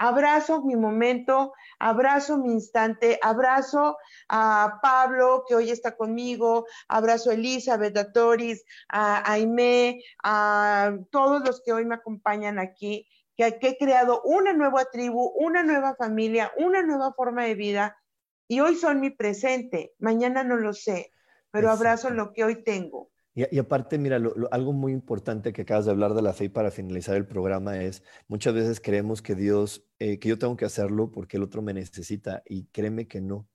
[0.00, 3.98] Abrazo mi momento, abrazo mi instante, abrazo
[4.28, 11.44] a Pablo que hoy está conmigo, abrazo a Elizabeth, a Toris, a Aime, a todos
[11.44, 15.96] los que hoy me acompañan aquí, que, que he creado una nueva tribu, una nueva
[15.96, 17.96] familia, una nueva forma de vida
[18.48, 21.12] y hoy son mi presente, mañana no lo sé,
[21.50, 23.10] pero abrazo lo que hoy tengo.
[23.52, 24.20] Y, aparte, mira,
[24.50, 28.02] algo muy importante que acabas de hablar de la fe para finalizar el programa es,
[28.26, 31.72] muchas veces creemos que Dios, eh, que yo tengo que hacerlo porque el otro me
[31.72, 33.46] necesita y créeme que no.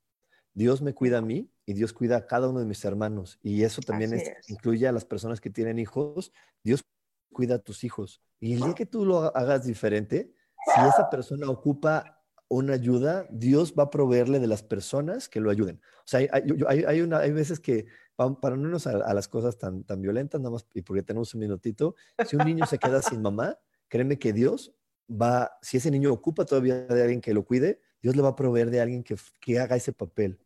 [0.53, 3.39] Dios me cuida a mí y Dios cuida a cada uno de mis hermanos.
[3.43, 4.13] Y eso también
[4.47, 6.31] incluye a las personas que tienen hijos.
[6.63, 6.85] Dios
[7.33, 8.21] cuida a tus hijos.
[8.39, 10.33] Y el día que tú lo hagas diferente,
[10.73, 15.49] si esa persona ocupa una ayuda, Dios va a proveerle de las personas que lo
[15.49, 15.81] ayuden.
[15.99, 20.01] O sea, hay, una, hay veces que, para no irnos a, las cosas tan, tan
[20.01, 21.95] violentas, nada más, y porque tenemos un minutito,
[22.27, 23.57] si un niño se queda sin mamá,
[23.87, 24.73] créeme que Dios
[25.09, 28.35] va, si ese niño ocupa todavía de alguien que lo cuide, Dios le va a
[28.35, 30.39] proveer de alguien que, que haga ese papel.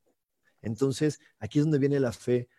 [0.61, 2.49] Entonces, aquí es donde viene la fe.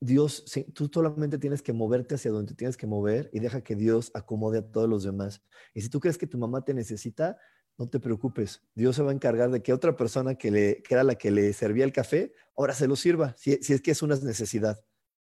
[0.00, 4.10] Dios, tú solamente tienes que moverte hacia donde tienes que mover y deja que Dios
[4.14, 5.42] acomode a todos los demás.
[5.74, 7.38] Y si tú crees que tu mamá te necesita,
[7.82, 11.02] no te preocupes, Dios se va a encargar de que otra persona que, le, era
[11.02, 14.14] la que le servía el café, ahora se lo sirva, si, es que es una
[14.16, 14.80] necesidad.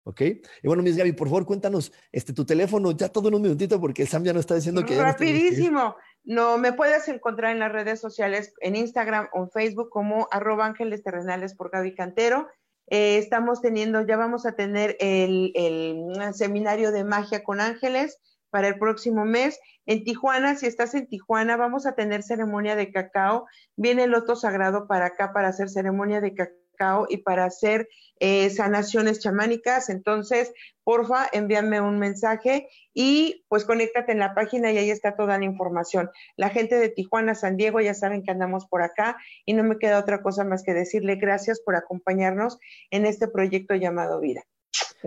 [0.03, 0.21] ¿Ok?
[0.21, 3.81] Y bueno, Miss Gaby, por favor, cuéntanos este, tu teléfono, ya todo en un minutito,
[3.81, 4.95] porque Sam ya nos está diciendo que...
[5.01, 5.95] Rapidísimo.
[6.23, 10.67] No, me puedes encontrar en las redes sociales, en Instagram o en Facebook como arroba
[10.67, 12.47] ángeles terrenales por Gaby Cantero.
[12.91, 18.19] Eh, estamos teniendo, ya vamos a tener el, el seminario de magia con ángeles
[18.55, 19.59] para el próximo mes.
[19.85, 23.47] En Tijuana, si estás en Tijuana, vamos a tener ceremonia de cacao.
[23.75, 27.89] Viene el Loto Sagrado para acá para hacer ceremonia de cacao y para hacer
[28.21, 29.89] eh, sanaciones chamánicas.
[29.89, 30.53] Entonces,
[30.85, 35.43] porfa, envíame un mensaje y pues conéctate en la página y ahí está toda la
[35.43, 36.09] información.
[36.37, 39.79] La gente de Tijuana, San Diego, ya saben que andamos por acá y no me
[39.79, 42.57] queda otra cosa más que decirle gracias por acompañarnos
[42.89, 44.43] en este proyecto llamado Vida.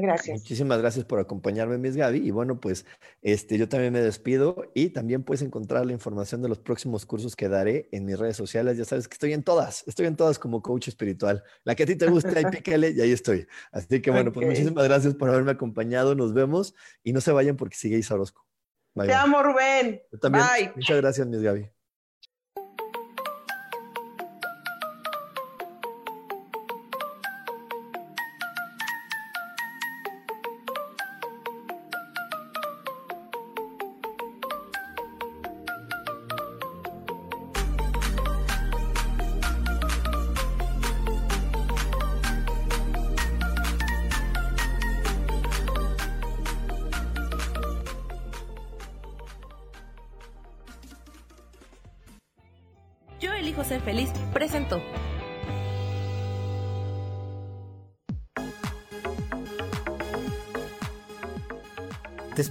[0.01, 0.38] Gracias.
[0.38, 2.18] Muchísimas gracias por acompañarme, Miss Gaby.
[2.18, 2.86] Y bueno, pues
[3.20, 7.34] este, yo también me despido y también puedes encontrar la información de los próximos cursos
[7.34, 8.78] que daré en mis redes sociales.
[8.78, 11.42] Ya sabes que estoy en todas, estoy en todas como coach espiritual.
[11.64, 13.49] La que a ti te guste, ahí pícale y ahí estoy.
[13.72, 16.14] Así que bueno, pues muchísimas gracias por haberme acompañado.
[16.14, 18.46] Nos vemos y no se vayan porque sigue Isa Orozco.
[18.94, 20.01] Te amo, Rubén.
[20.20, 20.44] también.
[20.76, 21.68] Muchas gracias, Miss Gaby.